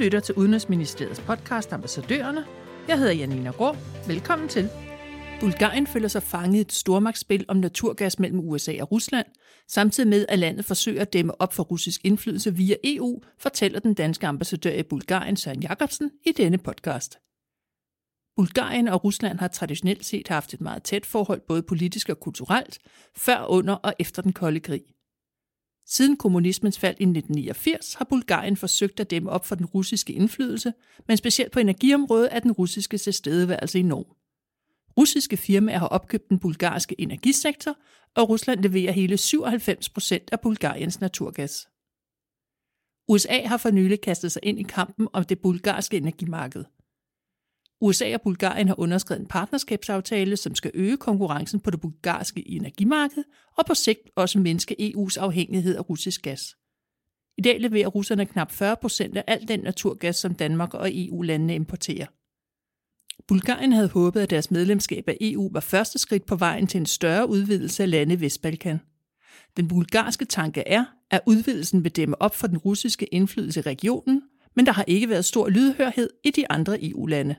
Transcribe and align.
lytter 0.00 0.20
til 0.20 0.34
Udenrigsministeriets 0.34 1.20
podcast 1.20 1.72
Ambassadørerne. 1.72 2.44
Jeg 2.88 2.98
hedder 2.98 3.12
Janina 3.12 3.50
Grå. 3.50 3.76
Velkommen 4.06 4.48
til. 4.48 4.68
Bulgarien 5.40 5.86
føler 5.86 6.08
sig 6.08 6.22
fanget 6.22 6.58
i 6.58 6.60
et 6.60 6.72
stormagtsspil 6.72 7.44
om 7.48 7.56
naturgas 7.56 8.18
mellem 8.18 8.40
USA 8.40 8.72
og 8.80 8.92
Rusland, 8.92 9.26
samtidig 9.68 10.08
med 10.08 10.26
at 10.28 10.38
landet 10.38 10.64
forsøger 10.64 11.02
at 11.02 11.12
dæmme 11.12 11.40
op 11.40 11.54
for 11.54 11.62
russisk 11.62 12.00
indflydelse 12.04 12.54
via 12.54 12.76
EU, 12.84 13.20
fortæller 13.38 13.80
den 13.80 13.94
danske 13.94 14.26
ambassadør 14.26 14.72
i 14.72 14.82
Bulgarien 14.82 15.36
Søren 15.36 15.62
Jacobsen 15.62 16.10
i 16.26 16.32
denne 16.32 16.58
podcast. 16.58 17.18
Bulgarien 18.36 18.88
og 18.88 19.04
Rusland 19.04 19.38
har 19.38 19.48
traditionelt 19.48 20.04
set 20.04 20.28
haft 20.28 20.54
et 20.54 20.60
meget 20.60 20.82
tæt 20.82 21.06
forhold 21.06 21.40
både 21.48 21.62
politisk 21.62 22.08
og 22.08 22.20
kulturelt, 22.20 22.78
før, 23.16 23.44
under 23.48 23.74
og 23.74 23.94
efter 23.98 24.22
den 24.22 24.32
kolde 24.32 24.60
krig. 24.60 24.82
Siden 25.92 26.16
kommunismens 26.16 26.78
fald 26.78 26.96
i 27.00 27.02
1989 27.02 27.94
har 27.94 28.04
Bulgarien 28.04 28.56
forsøgt 28.56 29.00
at 29.00 29.10
dæmme 29.10 29.30
op 29.30 29.46
for 29.46 29.54
den 29.54 29.66
russiske 29.66 30.12
indflydelse, 30.12 30.72
men 31.08 31.16
specielt 31.16 31.52
på 31.52 31.58
energiområdet 31.58 32.28
er 32.32 32.38
den 32.40 32.52
russiske 32.52 32.98
tilstedeværelse 32.98 33.78
enorm. 33.78 34.06
Russiske 34.98 35.36
firmaer 35.36 35.78
har 35.78 35.86
opkøbt 35.86 36.28
den 36.28 36.38
bulgarske 36.38 37.00
energisektor, 37.00 37.76
og 38.14 38.28
Rusland 38.28 38.62
leverer 38.62 38.92
hele 38.92 39.16
97 39.16 39.88
procent 39.88 40.28
af 40.32 40.40
Bulgariens 40.40 41.00
naturgas. 41.00 41.68
USA 43.08 43.46
har 43.46 43.56
for 43.56 43.70
nylig 43.70 44.00
kastet 44.00 44.32
sig 44.32 44.42
ind 44.44 44.60
i 44.60 44.62
kampen 44.62 45.08
om 45.12 45.24
det 45.24 45.38
bulgarske 45.38 45.96
energimarked– 45.96 46.64
USA 47.80 48.14
og 48.14 48.20
Bulgarien 48.22 48.68
har 48.68 48.80
underskrevet 48.80 49.20
en 49.20 49.26
partnerskabsaftale, 49.26 50.36
som 50.36 50.54
skal 50.54 50.70
øge 50.74 50.96
konkurrencen 50.96 51.60
på 51.60 51.70
det 51.70 51.80
bulgarske 51.80 52.50
energimarked 52.50 53.24
og 53.56 53.66
på 53.66 53.74
sigt 53.74 54.10
også 54.16 54.38
mindske 54.38 54.76
EU's 54.80 55.20
afhængighed 55.20 55.76
af 55.76 55.90
russisk 55.90 56.22
gas. 56.22 56.56
I 57.38 57.42
dag 57.42 57.60
leverer 57.60 57.88
russerne 57.88 58.26
knap 58.26 58.52
40 58.52 58.76
procent 58.76 59.16
af 59.16 59.24
al 59.26 59.48
den 59.48 59.60
naturgas, 59.60 60.16
som 60.16 60.34
Danmark 60.34 60.74
og 60.74 60.90
EU-landene 60.92 61.54
importerer. 61.54 62.06
Bulgarien 63.28 63.72
havde 63.72 63.88
håbet, 63.88 64.20
at 64.20 64.30
deres 64.30 64.50
medlemskab 64.50 65.08
af 65.08 65.16
EU 65.20 65.50
var 65.52 65.60
første 65.60 65.98
skridt 65.98 66.26
på 66.26 66.36
vejen 66.36 66.66
til 66.66 66.78
en 66.78 66.86
større 66.86 67.28
udvidelse 67.28 67.82
af 67.82 67.90
lande 67.90 68.14
i 68.14 68.20
Vestbalkan. 68.20 68.80
Den 69.56 69.68
bulgarske 69.68 70.24
tanke 70.24 70.62
er, 70.66 70.84
at 71.10 71.20
udvidelsen 71.26 71.84
vil 71.84 71.96
dæmme 71.96 72.22
op 72.22 72.34
for 72.34 72.46
den 72.46 72.58
russiske 72.58 73.06
indflydelse 73.06 73.60
i 73.60 73.62
regionen, 73.62 74.22
men 74.56 74.66
der 74.66 74.72
har 74.72 74.84
ikke 74.86 75.08
været 75.08 75.24
stor 75.24 75.48
lydhørhed 75.48 76.10
i 76.24 76.30
de 76.30 76.50
andre 76.50 76.84
EU-lande. 76.84 77.36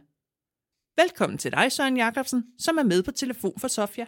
Velkommen 0.97 1.38
til 1.38 1.52
dig, 1.52 1.72
Søren 1.72 1.97
Jacobsen, 1.97 2.44
som 2.59 2.78
er 2.78 2.84
med 2.84 3.03
på 3.03 3.11
telefon 3.11 3.59
for 3.59 3.67
Sofia. 3.67 4.06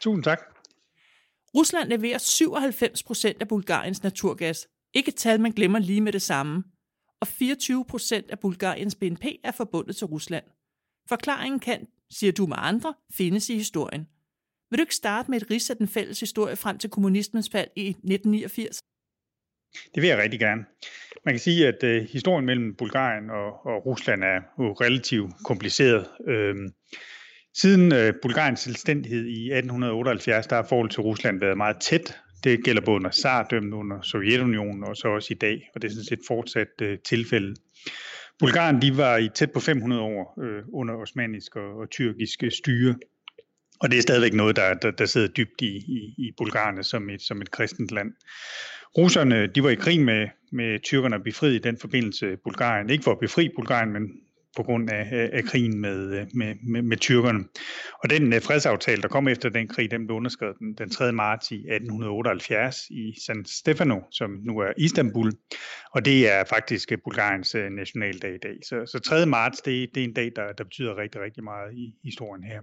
Tusind 0.00 0.24
tak. 0.24 0.38
Rusland 1.54 1.88
leverer 1.88 2.18
97 2.18 3.02
procent 3.02 3.40
af 3.40 3.48
Bulgariens 3.48 4.02
naturgas. 4.02 4.68
Ikke 4.94 5.08
et 5.08 5.14
tal, 5.14 5.40
man 5.40 5.52
glemmer 5.52 5.78
lige 5.78 6.00
med 6.00 6.12
det 6.12 6.22
samme. 6.22 6.64
Og 7.20 7.26
24 7.26 7.84
procent 7.84 8.30
af 8.30 8.38
Bulgariens 8.38 8.94
BNP 8.94 9.24
er 9.44 9.52
forbundet 9.52 9.96
til 9.96 10.06
Rusland. 10.06 10.44
Forklaringen 11.08 11.60
kan, 11.60 11.86
siger 12.10 12.32
du 12.32 12.46
med 12.46 12.56
andre, 12.58 12.94
findes 13.12 13.48
i 13.48 13.54
historien. 13.54 14.08
Vil 14.70 14.78
du 14.78 14.82
ikke 14.82 14.94
starte 14.94 15.30
med 15.30 15.40
et 15.42 15.50
ris 15.50 15.70
af 15.70 15.76
den 15.76 15.88
fælles 15.88 16.20
historie 16.20 16.56
frem 16.56 16.78
til 16.78 16.90
kommunismens 16.90 17.48
fald 17.52 17.68
i 17.76 17.88
1989? 17.88 18.80
Det 19.94 20.02
vil 20.02 20.08
jeg 20.08 20.18
rigtig 20.18 20.40
gerne. 20.40 20.64
Man 21.28 21.34
kan 21.34 21.40
sige, 21.40 21.68
at 21.68 21.84
øh, 21.84 22.06
historien 22.12 22.46
mellem 22.46 22.74
Bulgarien 22.74 23.30
og, 23.30 23.66
og 23.66 23.86
Rusland 23.86 24.24
er 24.24 24.40
jo 24.58 24.72
relativt 24.72 25.32
kompliceret. 25.44 26.06
Øhm, 26.28 26.68
siden 27.54 27.92
øh, 27.92 28.12
Bulgariens 28.22 28.60
selvstændighed 28.60 29.26
i 29.26 29.52
1878, 29.52 30.46
der 30.46 30.56
har 30.56 30.66
forholdet 30.68 30.92
til 30.92 31.00
Rusland 31.00 31.40
været 31.40 31.56
meget 31.56 31.76
tæt. 31.80 32.16
Det 32.44 32.64
gælder 32.64 32.82
både 32.84 32.96
under 32.96 33.10
Tsardømmet, 33.10 33.72
under 33.72 34.00
Sovjetunionen 34.00 34.84
og 34.84 34.96
så 34.96 35.08
også 35.08 35.28
i 35.30 35.36
dag, 35.36 35.70
og 35.74 35.82
det 35.82 35.88
er 35.88 35.92
sådan 35.92 36.04
set 36.04 36.20
fortsat 36.28 36.68
øh, 36.82 36.98
tilfælde. 36.98 37.54
Bulgarien 38.38 38.82
de 38.82 38.96
var 38.96 39.16
i 39.16 39.28
tæt 39.34 39.52
på 39.52 39.60
500 39.60 40.02
år 40.02 40.42
øh, 40.42 40.62
under 40.72 40.94
osmanisk 40.94 41.56
og, 41.56 41.76
og 41.76 41.90
tyrkisk 41.90 42.42
styre. 42.50 42.94
Og 43.80 43.90
det 43.90 43.98
er 43.98 44.02
stadigvæk 44.02 44.32
noget, 44.32 44.56
der, 44.56 44.74
der, 44.74 44.90
der 44.90 45.06
sidder 45.06 45.28
dybt 45.28 45.60
i, 45.60 45.76
i, 45.76 46.14
i 46.18 46.32
Bulgarien 46.36 46.84
som 46.84 47.10
et, 47.10 47.22
som 47.22 47.40
et 47.40 47.50
kristent 47.50 47.90
land. 47.90 48.12
Russerne 48.98 49.46
de 49.46 49.62
var 49.62 49.70
i 49.70 49.74
krig 49.74 50.00
med, 50.00 50.28
med 50.52 50.78
tyrkerne 50.82 51.16
og 51.16 51.22
befriede 51.22 51.56
i 51.56 51.58
den 51.58 51.78
forbindelse 51.80 52.36
Bulgarien. 52.44 52.90
Ikke 52.90 53.04
for 53.04 53.12
at 53.12 53.18
befri 53.18 53.48
Bulgarien, 53.56 53.92
men 53.92 54.02
på 54.56 54.62
grund 54.62 54.90
af, 54.90 55.08
af, 55.12 55.30
af 55.32 55.44
krigen 55.44 55.80
med, 55.80 56.26
med, 56.34 56.54
med, 56.62 56.82
med 56.82 56.96
tyrkerne. 56.96 57.44
Og 58.02 58.10
den 58.10 58.32
øh, 58.32 58.42
fredsaftale, 58.42 59.02
der 59.02 59.08
kom 59.08 59.28
efter 59.28 59.48
den 59.48 59.68
krig, 59.68 59.90
den 59.90 60.06
blev 60.06 60.16
underskrevet 60.16 60.58
den, 60.58 60.74
den 60.74 60.90
3. 60.90 61.12
marts 61.12 61.50
i 61.50 61.54
1878 61.54 62.76
i 62.90 63.14
San 63.26 63.44
Stefano, 63.44 64.00
som 64.10 64.30
nu 64.30 64.58
er 64.58 64.72
Istanbul. 64.76 65.32
Og 65.92 66.04
det 66.04 66.32
er 66.32 66.44
faktisk 66.44 66.92
øh, 66.92 66.98
Bulgariens 67.04 67.54
øh, 67.54 67.70
nationaldag 67.70 68.34
i 68.34 68.38
dag. 68.38 68.56
Så, 68.62 68.86
så 68.86 68.98
3. 68.98 69.26
marts, 69.26 69.60
det, 69.60 69.94
det 69.94 70.00
er 70.00 70.04
en 70.04 70.14
dag, 70.14 70.32
der, 70.36 70.52
der 70.52 70.64
betyder 70.64 70.96
rigtig, 70.96 71.20
rigtig 71.20 71.44
meget 71.44 71.74
i 71.74 71.94
historien 72.04 72.44
her. 72.44 72.60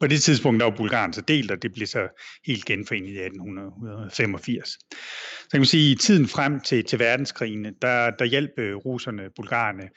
På 0.00 0.06
det 0.06 0.22
tidspunkt 0.22 0.60
der 0.60 0.70
var 0.70 0.76
Bulgarien 0.76 1.12
så 1.12 1.20
delt, 1.20 1.50
og 1.50 1.62
det 1.62 1.72
blev 1.72 1.86
så 1.86 2.08
helt 2.46 2.64
genforenet 2.64 3.08
i 3.08 3.18
1885. 3.18 4.68
Så 4.68 5.48
kan 5.50 5.60
man 5.60 5.66
sige, 5.66 5.92
at 5.92 5.98
i 5.98 6.02
tiden 6.02 6.28
frem 6.28 6.60
til, 6.60 6.84
til 6.84 6.98
verdenskrigen, 6.98 7.64
der, 7.82 8.10
der 8.10 8.24
hjalp 8.24 8.50
øh, 8.58 8.76
russerne 8.76 9.22
bulgarerne 9.36 9.88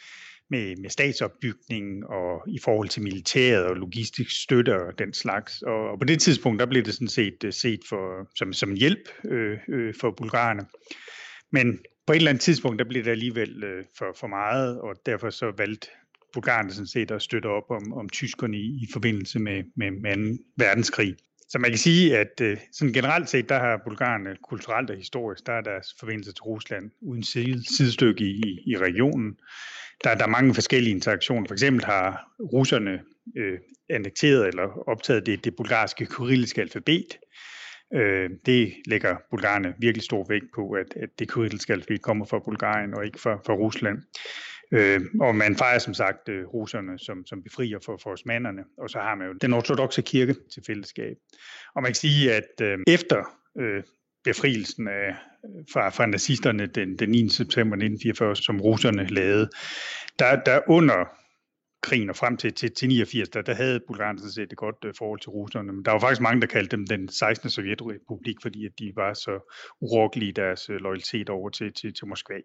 med, 0.50 0.76
med 0.82 0.90
statsopbygning 0.90 2.06
og 2.06 2.44
i 2.48 2.60
forhold 2.64 2.90
til 2.90 3.02
militæret 3.02 3.66
og 3.66 3.76
logistisk 3.76 4.44
støtte 4.44 4.82
og 4.82 5.00
den 5.00 5.14
slags. 5.14 5.62
Og, 5.62 5.90
og 5.90 6.00
på 6.00 6.06
det 6.06 6.22
tidspunkt, 6.22 6.60
der 6.60 6.66
blev 6.66 6.84
det 6.84 6.94
sådan 6.94 7.08
set 7.08 7.44
øh, 7.46 7.54
set 7.54 7.80
for, 7.90 8.30
som, 8.36 8.54
som 8.54 8.74
hjælp 8.74 9.10
øh, 9.26 9.58
øh, 9.70 9.94
for 10.02 10.12
bulgarerne. 10.18 10.66
Men 11.52 11.80
på 12.08 12.14
et 12.14 12.18
eller 12.18 12.30
andet 12.30 12.42
tidspunkt, 12.42 12.80
der 12.80 12.86
blev 12.90 13.04
det 13.04 13.12
alligevel 13.12 13.64
øh, 13.64 13.86
for, 13.98 14.16
for 14.20 14.28
meget, 14.28 14.82
og 14.82 14.96
derfor 15.06 15.30
så 15.30 15.52
valgte 15.58 15.88
bulgarerne 16.34 16.72
sådan 16.72 16.88
set 16.88 17.12
at 17.12 17.22
støtte 17.22 17.48
op 17.48 17.64
om, 17.70 17.94
om 17.94 18.10
tyskerne 18.10 18.58
i, 18.58 18.66
i 18.84 18.88
forbindelse 18.94 19.40
med, 19.40 19.64
med, 19.76 19.92
med 19.92 20.38
2. 20.38 20.44
verdenskrig. 20.58 21.16
Så 21.50 21.60
man 21.60 21.72
kan 21.72 21.78
sige, 21.78 22.18
at 22.18 22.42
øh, 22.42 22.58
sådan 22.72 22.94
generelt 22.94 23.30
set, 23.30 23.50
der 23.50 23.60
har 23.60 23.82
bulgarerne 23.86 24.30
øh, 24.30 24.36
kulturelt 24.50 24.90
og 24.90 24.98
historisk, 24.98 25.46
der 25.46 25.54
er 25.54 25.62
deres 25.62 25.88
forbindelse 26.00 26.32
til 26.32 26.42
Rusland 26.42 26.92
uden 27.02 27.24
sidestykke 27.24 28.24
i, 28.24 28.42
i, 28.46 28.72
i 28.72 28.78
regionen. 28.78 29.36
Der, 30.04 30.16
der 30.16 30.24
er 30.24 30.28
mange 30.28 30.54
forskellige 30.54 30.96
interaktioner. 30.96 31.48
For 31.48 31.54
eksempel 31.54 31.86
har 31.86 32.32
russerne 32.40 33.02
øh, 33.38 33.60
annekteret 33.90 34.48
eller 34.48 34.90
optaget 34.90 35.26
det, 35.26 35.46
det 35.46 35.56
bulgarske 35.56 36.06
kyrilliske 36.06 36.62
alfabet. 36.62 37.18
Øh, 37.94 38.30
det 38.46 38.74
lægger 38.86 39.16
bulgarerne 39.30 39.74
virkelig 39.80 40.04
stor 40.04 40.26
vægt 40.30 40.52
på, 40.56 40.72
at, 40.72 40.94
at 40.96 41.10
det 41.20 41.32
kyrilliske 41.32 41.74
alfabet 41.74 42.02
kommer 42.02 42.26
fra 42.26 42.40
Bulgarien 42.40 42.94
og 42.94 43.06
ikke 43.06 43.20
fra, 43.20 43.36
fra 43.46 43.54
Rusland. 43.54 43.98
Øh, 44.72 45.02
og 45.22 45.36
man 45.36 45.56
fejrer 45.56 45.80
som 45.80 45.94
sagt 45.94 46.30
øh, 46.30 46.46
russerne 46.46 47.00
som, 47.00 47.26
som 47.26 47.44
befrier 47.44 47.80
for, 47.86 48.00
for 48.04 48.10
osmanderne, 48.10 48.64
og 48.78 48.90
så 48.90 49.00
har 49.00 49.16
man 49.16 49.28
jo 49.28 49.34
den 49.34 49.54
ortodoxe 49.54 50.02
kirke 50.02 50.36
til 50.54 50.64
fællesskab. 50.68 51.18
Og 51.76 51.82
man 51.82 51.90
kan 51.90 51.96
sige, 51.96 52.34
at 52.34 52.62
øh, 52.62 52.78
efter 52.88 53.24
øh, 53.60 53.84
befrielsen 54.24 54.88
af, 54.88 55.16
fra, 55.74 55.90
fra 55.90 56.06
nazisterne 56.06 56.66
den, 56.66 57.00
den 57.00 57.10
9. 57.10 57.30
september 57.30 57.76
1944, 57.76 58.36
som 58.36 58.62
russerne 58.62 59.08
lavede, 59.08 59.50
der, 60.20 60.36
der 60.36 60.60
under 60.68 61.19
krigen 61.82 62.10
og 62.10 62.16
frem 62.16 62.38
til, 62.38 62.54
til, 62.54 62.72
til 62.72 62.88
89, 62.88 63.30
der, 63.30 63.42
der 63.42 63.54
havde 63.54 63.80
Bulgarien 63.88 64.18
sådan 64.20 64.32
set 64.32 64.52
et 64.52 64.58
godt 64.58 64.76
uh, 64.86 64.92
forhold 64.98 65.20
til 65.20 65.30
russerne. 65.30 65.74
Men 65.74 65.86
der 65.86 65.92
var 65.92 66.00
faktisk 66.00 66.22
mange, 66.22 66.42
der 66.42 66.48
kaldte 66.48 66.78
dem 66.78 66.88
den 66.88 67.10
16. 67.10 67.50
sovjetrepublik, 67.50 68.36
fordi 68.42 68.66
at 68.66 68.72
de 68.80 68.92
var 68.96 69.14
så 69.14 69.54
urokkelige 69.82 70.30
i 70.30 70.32
deres 70.32 70.70
uh, 70.70 70.76
loyalitet 70.76 71.30
over 71.30 71.50
til, 71.50 71.74
til, 71.74 71.94
til 71.94 72.08
Moskva. 72.08 72.36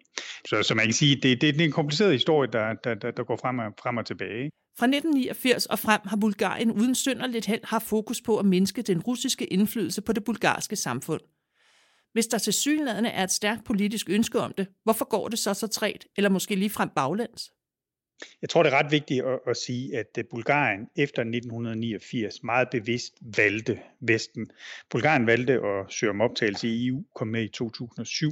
Så, 0.49 0.63
så 0.63 0.75
man 0.75 0.85
kan 0.85 0.95
sige, 0.95 1.15
det, 1.15 1.41
det, 1.41 1.55
det 1.55 1.61
er 1.61 1.65
en 1.65 1.73
kompliceret 1.73 2.13
historie, 2.13 2.51
der, 2.53 2.75
der, 2.85 2.95
der, 2.95 3.11
der 3.11 3.25
går 3.25 3.37
frem 3.37 3.59
og, 3.59 3.73
frem 3.83 3.97
og 3.97 4.07
tilbage. 4.07 4.51
Fra 4.79 4.87
1989 4.87 5.67
og 5.67 5.79
frem 5.79 6.01
har 6.05 6.17
Bulgarien 6.17 6.73
uden 6.73 6.95
synderligt 6.95 7.47
held 7.47 7.65
haft 7.65 7.87
fokus 7.87 8.21
på 8.21 8.39
at 8.39 8.47
mindske 8.47 8.83
den 8.83 9.01
russiske 9.01 9.47
indflydelse 9.47 10.03
på 10.03 10.13
det 10.13 10.25
bulgarske 10.25 10.77
samfund. 10.77 11.21
Hvis 12.13 12.27
der 12.27 12.39
til 12.39 12.53
synlædende 12.53 13.11
er 13.11 13.25
et 13.25 13.31
stærkt 13.31 13.65
politisk 13.65 14.11
ønske 14.11 14.41
om 14.41 14.53
det, 14.59 14.67
hvorfor 14.85 15.05
går 15.05 15.29
det 15.29 15.39
så 15.39 15.55
så 15.55 15.67
træt, 15.67 16.07
eller 16.17 16.31
måske 16.31 16.55
lige 16.55 16.71
frem 16.71 16.89
baglæns? 16.97 17.51
Jeg 18.43 18.51
tror, 18.51 18.63
det 18.63 18.73
er 18.73 18.79
ret 18.79 18.93
vigtigt 18.93 19.25
at, 19.25 19.39
at 19.47 19.57
sige, 19.57 19.99
at 19.99 20.07
øh, 20.19 20.25
Bulgarien 20.31 20.81
efter 20.97 21.23
1989 21.23 22.43
meget 22.43 22.69
bevidst 22.71 23.15
valgte 23.37 23.79
Vesten. 24.01 24.47
Bulgarien 24.91 25.27
valgte 25.27 25.53
at 25.53 25.93
søge 25.93 26.11
om 26.11 26.21
optagelse 26.21 26.69
i 26.69 26.89
EU, 26.89 27.05
kom 27.15 27.29
med 27.29 27.43
i 27.43 27.49
2007, 27.49 28.31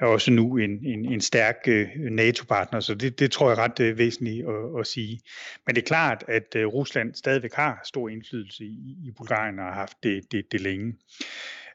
er 0.00 0.06
også 0.06 0.30
nu 0.30 0.56
en, 0.56 0.70
en, 0.70 1.12
en 1.12 1.20
stærk 1.20 1.56
øh, 1.68 1.88
NATO-partner, 1.96 2.80
så 2.80 2.94
det, 2.94 3.18
det 3.18 3.30
tror 3.30 3.50
jeg 3.50 3.58
er 3.58 3.62
ret 3.62 3.80
øh, 3.80 3.98
væsentligt 3.98 4.48
at, 4.48 4.80
at 4.80 4.86
sige. 4.86 5.20
Men 5.66 5.74
det 5.74 5.82
er 5.82 5.86
klart, 5.86 6.24
at 6.28 6.46
Rusland 6.56 7.14
stadigvæk 7.14 7.54
har 7.54 7.80
stor 7.84 8.08
indflydelse 8.08 8.64
i, 8.64 8.96
i 9.04 9.10
Bulgarien 9.16 9.58
og 9.58 9.64
har 9.64 9.74
haft 9.74 9.96
det, 10.02 10.32
det, 10.32 10.52
det 10.52 10.60
længe. 10.60 10.94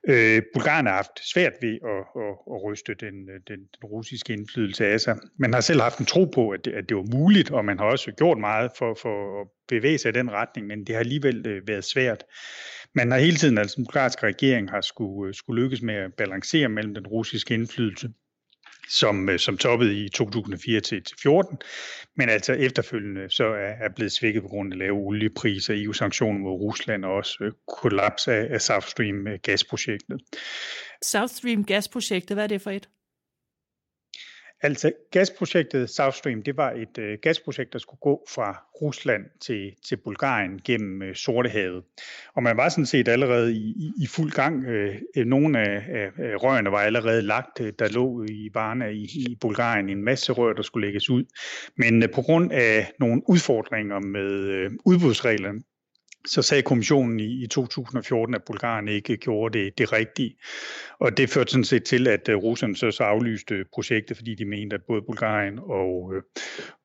Øh, 0.09 0.41
Bulgarien 0.53 0.85
har 0.85 0.93
haft 0.93 1.31
svært 1.33 1.53
ved 1.61 1.77
at, 1.83 2.21
at, 2.23 2.35
at 2.53 2.63
ryste 2.63 2.93
den, 2.93 3.29
øh, 3.29 3.39
den, 3.47 3.59
den 3.59 3.83
russiske 3.83 4.33
indflydelse 4.33 4.85
af 4.85 4.99
sig. 4.99 5.17
Man 5.39 5.53
har 5.53 5.61
selv 5.61 5.81
haft 5.81 5.99
en 5.99 6.05
tro 6.05 6.25
på, 6.25 6.49
at 6.49 6.65
det, 6.65 6.73
at 6.73 6.89
det 6.89 6.97
var 6.97 7.17
muligt, 7.17 7.51
og 7.51 7.65
man 7.65 7.79
har 7.79 7.85
også 7.85 8.11
gjort 8.11 8.37
meget 8.37 8.71
for, 8.77 8.97
for 9.01 9.41
at 9.41 9.47
bevæge 9.67 9.97
sig 9.97 10.09
i 10.09 10.11
den 10.19 10.31
retning, 10.31 10.67
men 10.67 10.79
det 10.79 10.95
har 10.95 10.99
alligevel 10.99 11.47
øh, 11.47 11.67
været 11.67 11.83
svært. 11.83 12.23
Man 12.95 13.11
har 13.11 13.19
hele 13.19 13.37
tiden, 13.37 13.57
altså 13.57 13.75
den 13.75 13.85
bulgarske 13.85 14.27
regering 14.27 14.69
har 14.69 14.81
skulle, 14.81 15.27
øh, 15.27 15.33
skulle 15.33 15.63
lykkes 15.63 15.81
med 15.81 15.95
at 15.95 16.13
balancere 16.13 16.69
mellem 16.69 16.93
den 16.93 17.07
russiske 17.07 17.53
indflydelse 17.53 18.09
som, 18.89 19.29
øh, 19.29 19.39
som 19.39 19.57
toppede 19.57 20.05
i 20.05 20.09
2004 20.09 20.79
til 20.79 21.03
2014, 21.03 21.57
men 22.17 22.29
altså 22.29 22.53
efterfølgende 22.53 23.29
så 23.29 23.45
er, 23.45 23.73
er 23.85 23.89
blevet 23.95 24.11
svækket 24.11 24.41
på 24.41 24.47
grund 24.47 24.73
af 24.73 24.79
lave 24.79 24.97
oliepriser, 24.97 25.73
EU-sanktioner 25.77 26.39
mod 26.39 26.51
Rusland 26.51 27.05
og 27.05 27.13
også 27.13 27.37
øh, 27.41 27.51
kollaps 27.81 28.27
af, 28.27 28.47
af 28.49 28.61
South 28.61 28.87
Stream 28.87 29.27
øh, 29.27 29.39
gasprojektet. 29.43 30.21
South 31.01 31.33
Stream 31.33 31.63
gasprojektet, 31.63 32.35
hvad 32.35 32.43
er 32.43 32.47
det 32.47 32.61
for 32.61 32.71
et? 32.71 32.89
Altså 34.63 34.91
gasprojektet 35.11 35.89
South 35.89 36.15
Stream, 36.15 36.43
det 36.43 36.57
var 36.57 36.71
et 36.71 36.97
øh, 36.97 37.17
gasprojekt, 37.21 37.73
der 37.73 37.79
skulle 37.79 37.99
gå 37.99 38.25
fra 38.29 38.63
Rusland 38.81 39.25
til, 39.39 39.73
til 39.85 39.97
Bulgarien 39.97 40.61
gennem 40.65 41.01
øh, 41.01 41.15
Sortehavet. 41.15 41.83
Og 42.33 42.43
man 42.43 42.57
var 42.57 42.69
sådan 42.69 42.85
set 42.85 43.07
allerede 43.07 43.53
i, 43.53 43.69
i, 43.69 43.91
i 44.03 44.07
fuld 44.07 44.31
gang. 44.31 44.65
Øh, 44.65 44.95
øh 45.17 45.25
nogle 45.25 45.59
af, 45.59 45.83
af, 45.89 46.09
rørene 46.43 46.71
var 46.71 46.77
allerede 46.77 47.21
lagt. 47.21 47.61
Øh, 47.61 47.73
der 47.79 47.89
lå 47.89 48.25
i 48.29 48.49
Varna 48.53 48.85
i, 48.85 49.03
i 49.03 49.37
Bulgarien 49.41 49.89
en 49.89 50.03
masse 50.03 50.31
rør, 50.31 50.53
der 50.53 50.61
skulle 50.61 50.87
lægges 50.87 51.09
ud. 51.09 51.23
Men 51.75 52.03
øh, 52.03 52.09
på 52.09 52.21
grund 52.21 52.51
af 52.51 52.91
nogle 52.99 53.21
udfordringer 53.29 53.99
med 53.99 54.31
øh, 54.31 54.71
udbudsreglerne, 54.85 55.61
så 56.27 56.41
sagde 56.41 56.63
kommissionen 56.63 57.19
i, 57.19 57.43
i 57.43 57.47
2014, 57.47 58.35
at 58.35 58.43
Bulgarien 58.43 58.87
ikke 58.87 59.17
gjorde 59.17 59.59
det, 59.59 59.77
det 59.77 59.93
rigtige. 59.93 60.35
Og 60.99 61.17
det 61.17 61.29
førte 61.29 61.51
sådan 61.51 61.63
set 61.63 61.83
til, 61.83 62.07
at 62.07 62.29
øh, 62.29 62.35
russerne 62.35 62.71
Rusland 62.71 62.75
så, 62.75 62.97
så 62.97 63.03
aflyste 63.03 63.65
projektet, 63.73 64.17
fordi 64.17 64.35
de 64.35 64.45
mente, 64.45 64.73
at 64.73 64.81
både 64.87 65.01
Bulgarien 65.01 65.59
og, 65.59 66.13
øh, 66.15 66.21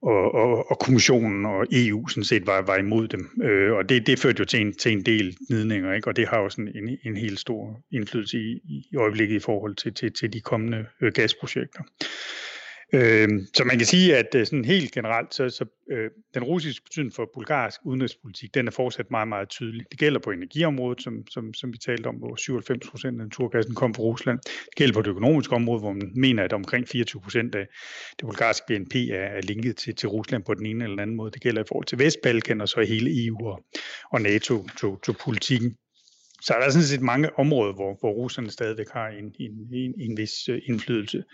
og, 0.03 0.35
og, 0.35 0.71
og 0.71 0.79
kommissionen 0.79 1.47
og 1.47 1.67
EU 1.73 2.09
sådan 2.09 2.25
set 2.25 2.47
var, 2.47 2.63
var 2.63 2.77
imod 2.77 3.09
dem. 3.09 3.31
Øh, 3.43 3.73
og 3.73 3.89
det, 3.89 4.07
det 4.07 4.19
førte 4.19 4.39
jo 4.39 4.45
til 4.45 4.61
en, 4.61 4.73
til 4.73 4.93
en 4.93 5.03
del 5.03 5.37
nidninger, 5.51 5.93
ikke? 5.93 6.09
og 6.09 6.17
det 6.17 6.29
har 6.29 6.39
jo 6.39 6.49
sådan 6.49 6.73
en, 6.75 6.99
en 7.05 7.17
helt 7.17 7.39
stor 7.39 7.81
indflydelse 7.93 8.39
i, 8.39 8.61
i 8.93 8.97
øjeblikket 8.97 9.37
i 9.37 9.41
forhold 9.41 9.75
til, 9.75 9.95
til, 9.95 10.13
til 10.13 10.33
de 10.33 10.41
kommende 10.41 10.87
gasprojekter. 11.15 11.83
Øh, 12.95 13.29
så 13.55 13.65
man 13.65 13.79
kan 13.79 13.87
sige, 13.87 14.17
at 14.17 14.35
øh, 14.35 14.47
sådan 14.47 14.65
helt 14.65 14.93
generelt, 14.93 15.35
så, 15.35 15.49
så 15.49 15.65
øh, 15.91 16.11
den 16.35 16.45
russiske 16.45 16.85
betydning 16.85 17.15
for 17.15 17.31
bulgarsk 17.35 17.81
udenrigspolitik, 17.85 18.55
den 18.55 18.67
er 18.67 18.71
fortsat 18.71 19.11
meget, 19.11 19.29
meget 19.29 19.49
tydelig. 19.49 19.87
Det 19.91 19.99
gælder 19.99 20.21
på 20.21 20.31
energiområdet, 20.31 21.03
som, 21.03 21.27
som, 21.31 21.55
som 21.55 21.73
vi 21.73 21.79
talte 21.79 22.07
om, 22.07 22.15
hvor 22.15 22.37
97 22.37 22.91
procent 22.91 23.21
af 23.21 23.27
naturgassen 23.27 23.75
kom 23.75 23.95
fra 23.95 24.03
Rusland. 24.03 24.39
Det 24.45 24.77
gælder 24.77 24.95
på 24.95 25.03
det 25.03 25.09
økonomiske 25.09 25.55
område, 25.55 25.81
hvor 25.81 25.93
man 25.93 26.13
mener, 26.17 26.43
at 26.45 26.53
omkring 26.53 26.89
24 26.89 27.23
procent 27.23 27.55
af 27.55 27.67
det 28.19 28.27
bulgarske 28.27 28.65
BNP 28.67 28.95
er, 28.95 29.27
er 29.37 29.41
linket 29.41 29.77
til, 29.77 29.95
til 29.95 30.09
Rusland 30.09 30.45
på 30.45 30.55
den 30.55 30.67
ene 30.67 30.85
eller 30.85 31.03
anden 31.03 31.17
måde. 31.17 31.31
Det 31.31 31.43
gælder 31.43 31.63
i 31.63 31.67
forhold 31.69 31.87
til 31.87 31.99
Vestbalkan 31.99 32.61
og 32.61 32.69
så 32.69 32.81
hele 32.89 33.27
EU 33.27 33.47
og, 33.47 33.65
og 34.13 34.23
NATO-politikken. 34.23 35.77
Så 36.47 36.55
er 36.55 36.61
der 36.61 36.71
sådan 36.71 36.87
set 36.87 37.01
mange 37.01 37.39
områder, 37.39 37.73
hvor, 37.73 37.97
hvor 38.01 38.11
russerne 38.11 38.51
stadigvæk 38.51 38.87
har 38.93 39.09
en, 39.09 39.25
en, 39.41 39.53
en, 39.73 39.95
en 39.99 40.17
vis 40.17 40.49
øh, 40.49 40.63
indflydelse. 40.67 41.25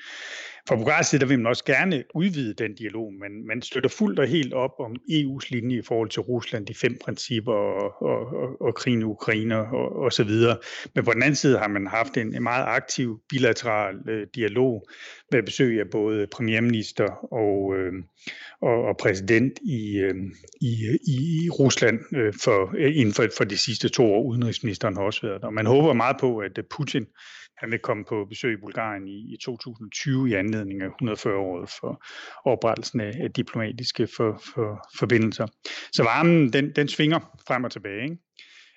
Fra 0.68 0.76
Bulgarisk 0.76 1.10
side, 1.10 1.20
der 1.20 1.26
vil 1.26 1.38
man 1.38 1.46
også 1.46 1.64
gerne 1.64 2.04
udvide 2.14 2.54
den 2.54 2.74
dialog, 2.74 3.12
men 3.12 3.46
man 3.46 3.62
støtter 3.62 3.90
fuldt 3.90 4.18
og 4.18 4.26
helt 4.26 4.52
op 4.52 4.70
om 4.80 4.96
EU's 5.10 5.46
linje 5.50 5.78
i 5.78 5.82
forhold 5.82 6.10
til 6.10 6.22
Rusland, 6.22 6.66
de 6.66 6.74
fem 6.74 6.98
principper 7.04 7.52
og, 7.52 8.02
og, 8.02 8.20
og, 8.42 8.48
og 8.60 8.74
krigen 8.74 9.00
i 9.00 9.04
Ukraine 9.04 9.56
og, 9.56 9.96
og 9.96 10.12
så 10.12 10.24
videre. 10.24 10.56
Men 10.94 11.04
på 11.04 11.12
den 11.12 11.22
anden 11.22 11.36
side 11.36 11.58
har 11.58 11.68
man 11.68 11.86
haft 11.86 12.16
en, 12.16 12.34
en 12.34 12.42
meget 12.42 12.64
aktiv 12.66 13.20
bilateral 13.28 13.94
øh, 14.08 14.26
dialog 14.34 14.86
med 15.32 15.42
besøg 15.42 15.80
af 15.80 15.86
både 15.90 16.26
premierminister 16.26 17.32
og, 17.32 17.76
øh, 17.76 17.92
og, 18.62 18.84
og 18.84 18.96
præsident 18.96 19.52
i, 19.62 19.98
øh, 19.98 20.14
i, 20.60 20.72
i 21.06 21.50
Rusland 21.50 22.00
øh, 22.16 22.34
for, 22.44 22.74
øh, 22.78 22.96
inden 22.96 23.14
for, 23.14 23.26
for 23.36 23.44
de 23.44 23.58
sidste 23.58 23.88
to 23.88 24.14
år. 24.14 24.22
Udenrigsministeren 24.22 24.96
har 24.96 25.02
også 25.02 25.26
været 25.26 25.42
der. 25.42 25.50
Man 25.50 25.66
håber 25.66 25.92
meget 25.92 26.16
på, 26.20 26.38
at 26.38 26.58
øh, 26.58 26.64
Putin 26.70 27.06
han 27.62 27.70
vil 27.70 27.78
komme 27.78 28.04
på 28.04 28.24
besøg 28.28 28.52
i 28.52 28.60
Bulgarien 28.60 29.08
i, 29.08 29.34
i 29.34 29.36
2020 29.44 30.30
i 30.30 30.34
anledning 30.34 30.82
af 30.82 30.88
140-året 30.88 31.70
for 31.80 32.04
oprettelsen 32.44 33.00
af, 33.00 33.12
af 33.20 33.30
diplomatiske 33.30 34.08
for, 34.16 34.42
for, 34.54 34.88
forbindelser. 34.98 35.46
Så 35.92 36.02
varmen, 36.02 36.52
den, 36.52 36.72
den 36.76 36.88
svinger 36.88 37.18
frem 37.48 37.64
og 37.64 37.70
tilbage. 37.70 38.02
Ikke? 38.02 38.16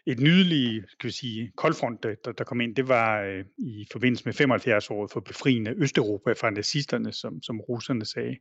Et 0.07 0.19
nydeligt 0.19 0.86
kan 1.00 1.07
vi 1.07 1.12
sige, 1.12 1.52
koldfront, 1.56 2.04
der, 2.04 2.31
der 2.31 2.44
kom 2.44 2.62
ind, 2.62 2.75
det 2.75 2.88
var 2.88 3.22
øh, 3.22 3.46
i 3.57 3.88
forbindelse 3.92 4.24
med 4.25 4.34
75-året 4.42 5.12
for 5.12 5.19
befriende 5.19 5.74
Østeuropa 5.78 6.31
fra 6.31 6.50
nazisterne, 6.50 7.12
som, 7.13 7.42
som 7.44 7.60
russerne 7.60 8.06
sagde, 8.06 8.38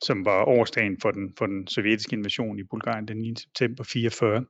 som 0.00 0.24
var 0.24 0.44
årsdagen 0.44 1.00
for 1.00 1.10
den, 1.10 1.32
for 1.38 1.46
den 1.46 1.66
sovjetiske 1.66 2.16
invasion 2.16 2.58
i 2.58 2.62
Bulgarien 2.62 3.08
den 3.08 3.16
9. 3.16 3.34
september 3.36 3.84
44. 3.84 4.44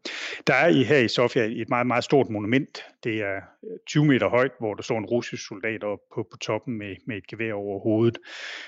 Der 0.46 0.54
er 0.54 0.68
i, 0.68 0.82
her 0.82 0.98
i 0.98 1.08
Sofia 1.08 1.44
et 1.44 1.68
meget, 1.68 1.86
meget 1.86 2.04
stort 2.04 2.28
monument. 2.30 2.84
Det 3.04 3.20
er 3.20 3.36
øh, 3.36 3.78
20 3.86 4.04
meter 4.04 4.28
højt, 4.28 4.52
hvor 4.58 4.74
der 4.74 4.82
står 4.82 4.98
en 4.98 5.06
russisk 5.06 5.46
soldat 5.46 5.84
oppe 5.84 6.04
på, 6.14 6.26
på 6.30 6.36
toppen 6.36 6.78
med, 6.78 6.96
med 7.06 7.16
et 7.16 7.26
gevær 7.26 7.52
over 7.52 7.80
hovedet, 7.80 8.18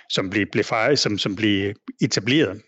som 0.08 0.30
blev, 0.30 0.46
blev, 0.52 0.64
fejret, 0.64 0.98
som, 0.98 1.18
som 1.18 1.36
blev 1.36 1.74
etableret 2.00 2.62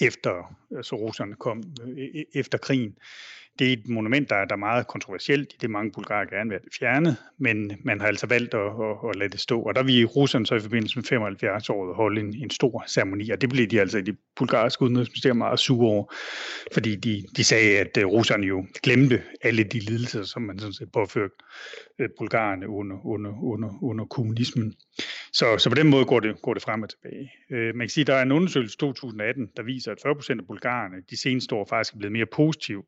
efter 0.00 0.56
altså 0.76 0.96
russerne 0.96 1.34
kom 1.34 1.62
øh, 1.82 1.98
e, 1.98 2.20
e, 2.20 2.24
efter 2.34 2.58
krigen 2.58 2.94
det 3.58 3.68
er 3.68 3.72
et 3.72 3.88
monument, 3.88 4.30
der, 4.30 4.36
er, 4.36 4.44
der 4.44 4.54
er 4.54 4.58
meget 4.58 4.86
kontroversielt. 4.86 5.54
Det 5.60 5.70
mange 5.70 5.92
bulgarer 5.92 6.24
gerne 6.24 6.50
vil 6.50 6.58
have 6.58 6.64
det 6.64 6.74
fjernet, 6.78 7.16
men 7.38 7.72
man 7.84 8.00
har 8.00 8.06
altså 8.06 8.26
valgt 8.26 8.54
at, 8.54 8.60
at, 8.60 9.10
at 9.10 9.16
lade 9.16 9.30
det 9.30 9.40
stå. 9.40 9.62
Og 9.62 9.74
der 9.74 9.82
vil 9.82 9.98
i 9.98 10.04
Rusland 10.04 10.46
så 10.46 10.54
i 10.54 10.60
forbindelse 10.60 10.98
med 10.98 11.04
75-året 11.34 11.96
holde 11.96 12.20
en, 12.20 12.34
en 12.34 12.50
stor 12.50 12.84
ceremoni, 12.88 13.30
og 13.30 13.40
det 13.40 13.48
blev 13.48 13.66
de 13.66 13.80
altså 13.80 13.98
i 13.98 14.02
det 14.02 14.16
bulgarske 14.36 14.82
udenrigsministerium 14.82 15.36
meget 15.36 15.58
sure 15.58 15.88
over, 15.88 16.14
fordi 16.72 16.96
de, 16.96 17.24
de 17.36 17.44
sagde, 17.44 17.78
at 17.78 17.96
øh, 17.96 18.06
russerne 18.06 18.46
jo 18.46 18.66
glemte 18.82 19.22
alle 19.42 19.64
de 19.64 19.78
lidelser, 19.78 20.22
som 20.22 20.42
man 20.42 20.58
sådan 20.58 20.72
set 20.72 20.92
påførte 20.92 21.34
øh, 21.98 22.08
bulgarerne 22.18 22.68
under, 22.68 23.06
under, 23.06 23.42
under, 23.42 23.82
under 23.82 24.04
kommunismen. 24.04 24.74
Så, 25.32 25.58
så 25.58 25.68
på 25.68 25.74
den 25.74 25.90
måde 25.90 26.04
går 26.04 26.20
det, 26.20 26.42
går 26.42 26.54
det 26.54 26.62
frem 26.62 26.82
og 26.82 26.88
tilbage. 26.88 27.32
Øh, 27.50 27.74
man 27.74 27.86
kan 27.86 27.88
sige, 27.88 28.02
at 28.02 28.06
der 28.06 28.14
er 28.14 28.22
en 28.22 28.32
undersøgelse 28.32 28.76
i 28.76 28.80
2018, 28.80 29.48
der 29.56 29.62
viser, 29.62 29.92
at 29.92 29.98
40 30.02 30.14
procent 30.14 30.40
af 30.40 30.46
bulgarerne 30.46 30.96
de 31.10 31.16
seneste 31.16 31.54
år 31.54 31.66
faktisk 31.70 31.94
er 31.94 31.98
blevet 31.98 32.12
mere 32.12 32.26
positive 32.26 32.82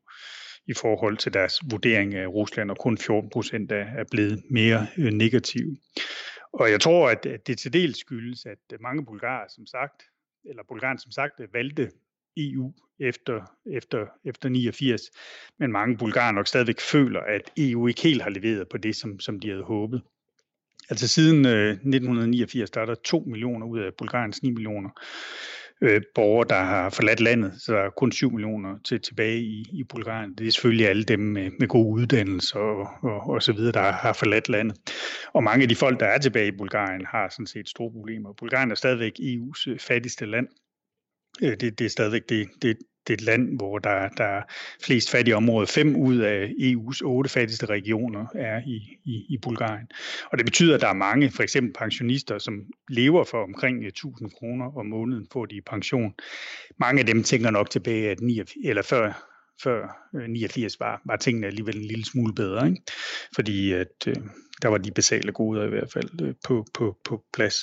i 0.67 0.73
forhold 0.73 1.17
til 1.17 1.33
deres 1.33 1.59
vurdering 1.71 2.15
af 2.15 2.27
Rusland, 2.27 2.71
og 2.71 2.77
kun 2.77 2.97
14 2.97 3.29
procent 3.29 3.71
er 3.71 4.03
blevet 4.11 4.43
mere 4.49 4.87
negativ. 4.97 5.17
negative. 5.17 5.77
Og 6.53 6.71
jeg 6.71 6.81
tror, 6.81 7.09
at 7.09 7.47
det 7.47 7.57
til 7.57 7.73
dels 7.73 7.99
skyldes, 7.99 8.45
at 8.45 8.57
øh, 8.73 8.81
mange 8.81 9.05
bulgarer, 9.05 9.47
som 9.55 9.65
sagt, 9.65 10.03
eller 10.45 10.63
bulgaren 10.67 10.97
som 10.97 11.11
sagt, 11.11 11.33
valgte 11.53 11.91
EU 12.37 12.73
efter, 12.99 13.41
efter, 13.65 14.07
efter 14.25 14.49
89, 14.49 15.01
men 15.59 15.71
mange 15.71 15.97
bulgarer 15.97 16.31
nok 16.31 16.47
stadigvæk 16.47 16.79
føler, 16.79 17.19
at 17.19 17.51
EU 17.57 17.87
ikke 17.87 18.01
helt 18.01 18.21
har 18.21 18.29
leveret 18.29 18.69
på 18.69 18.77
det, 18.77 18.95
som, 18.95 19.19
som 19.19 19.39
de 19.39 19.49
havde 19.49 19.63
håbet. 19.63 20.01
Altså 20.89 21.07
siden 21.07 21.45
øh, 21.45 21.69
1989, 21.71 22.69
der 22.71 22.81
er 22.81 22.85
der 22.85 22.95
2 22.95 23.19
millioner 23.19 23.67
ud 23.67 23.79
af 23.79 23.93
Bulgariens 23.93 24.43
9 24.43 24.49
millioner 24.49 24.89
øh, 25.81 26.01
borgere, 26.15 26.47
der 26.49 26.63
har 26.63 26.89
forladt 26.89 27.19
landet, 27.19 27.61
så 27.61 27.73
der 27.73 27.79
er 27.79 27.89
kun 27.89 28.11
7 28.11 28.31
millioner 28.31 28.79
til, 28.85 29.01
tilbage 29.01 29.39
i, 29.39 29.65
i 29.73 29.83
Bulgarien. 29.83 30.33
Det 30.33 30.47
er 30.47 30.51
selvfølgelig 30.51 30.87
alle 30.87 31.03
dem 31.03 31.19
med, 31.19 31.51
med 31.59 31.67
god 31.67 31.93
uddannelse 31.93 32.59
og, 32.59 32.87
og, 33.03 33.29
og 33.29 33.43
så 33.43 33.53
videre, 33.53 33.71
der 33.71 33.91
har 33.91 34.13
forladt 34.13 34.49
landet. 34.49 34.77
Og 35.33 35.43
mange 35.43 35.63
af 35.63 35.69
de 35.69 35.75
folk, 35.75 35.99
der 35.99 36.05
er 36.05 36.17
tilbage 36.17 36.47
i 36.47 36.57
Bulgarien, 36.57 37.05
har 37.05 37.29
sådan 37.29 37.47
set 37.47 37.69
store 37.69 37.91
problemer. 37.91 38.33
Bulgarien 38.33 38.71
er 38.71 38.75
stadigvæk 38.75 39.13
EU's 39.19 39.69
øh, 39.69 39.79
fattigste 39.79 40.25
land. 40.25 40.47
Øh, 41.43 41.51
det, 41.51 41.79
det 41.79 41.85
er 41.85 41.89
stadigvæk 41.89 42.29
det, 42.29 42.49
det, 42.61 42.77
det 43.07 43.13
er 43.13 43.17
et 43.17 43.21
land, 43.21 43.57
hvor 43.57 43.79
der, 43.79 44.09
der 44.09 44.23
er 44.23 44.41
flest 44.83 45.11
fattige 45.11 45.35
områder. 45.35 45.67
Fem 45.67 45.95
ud 45.95 46.17
af 46.17 46.45
EU's 46.45 47.01
otte 47.03 47.29
fattigste 47.29 47.65
regioner 47.65 48.25
er 48.35 48.61
i, 48.65 48.97
i, 49.05 49.25
i 49.29 49.37
Bulgarien. 49.41 49.87
Og 50.31 50.37
det 50.37 50.45
betyder, 50.45 50.75
at 50.75 50.81
der 50.81 50.87
er 50.87 50.93
mange, 50.93 51.31
for 51.31 51.43
eksempel 51.43 51.73
pensionister, 51.73 52.37
som 52.37 52.53
lever 52.89 53.23
for 53.23 53.43
omkring 53.43 53.83
eh, 53.83 53.87
1000 53.87 54.31
kroner 54.31 54.77
om 54.77 54.85
måneden, 54.85 55.27
får 55.33 55.45
de 55.45 55.61
pension. 55.65 56.13
Mange 56.79 56.99
af 56.99 57.05
dem 57.05 57.23
tænker 57.23 57.49
nok 57.49 57.69
tilbage, 57.69 58.09
at 58.09 58.21
9, 58.21 58.41
eller 58.63 58.81
før 58.81 59.29
før 59.63 60.09
eh, 60.15 60.29
89 60.29 60.79
var, 60.79 61.01
var 61.05 61.15
tingene 61.15 61.47
alligevel 61.47 61.77
en 61.77 61.85
lille 61.85 62.05
smule 62.05 62.33
bedre, 62.33 62.67
ikke? 62.67 62.81
fordi 63.35 63.71
at, 63.71 64.07
øh, 64.07 64.15
der 64.61 64.67
var 64.67 64.77
de 64.77 64.91
basale 64.91 65.31
goder 65.31 65.65
i 65.65 65.69
hvert 65.69 65.91
fald 65.93 66.21
øh, 66.21 66.33
på, 66.47 66.65
på, 66.73 66.97
på 67.05 67.23
plads. 67.33 67.55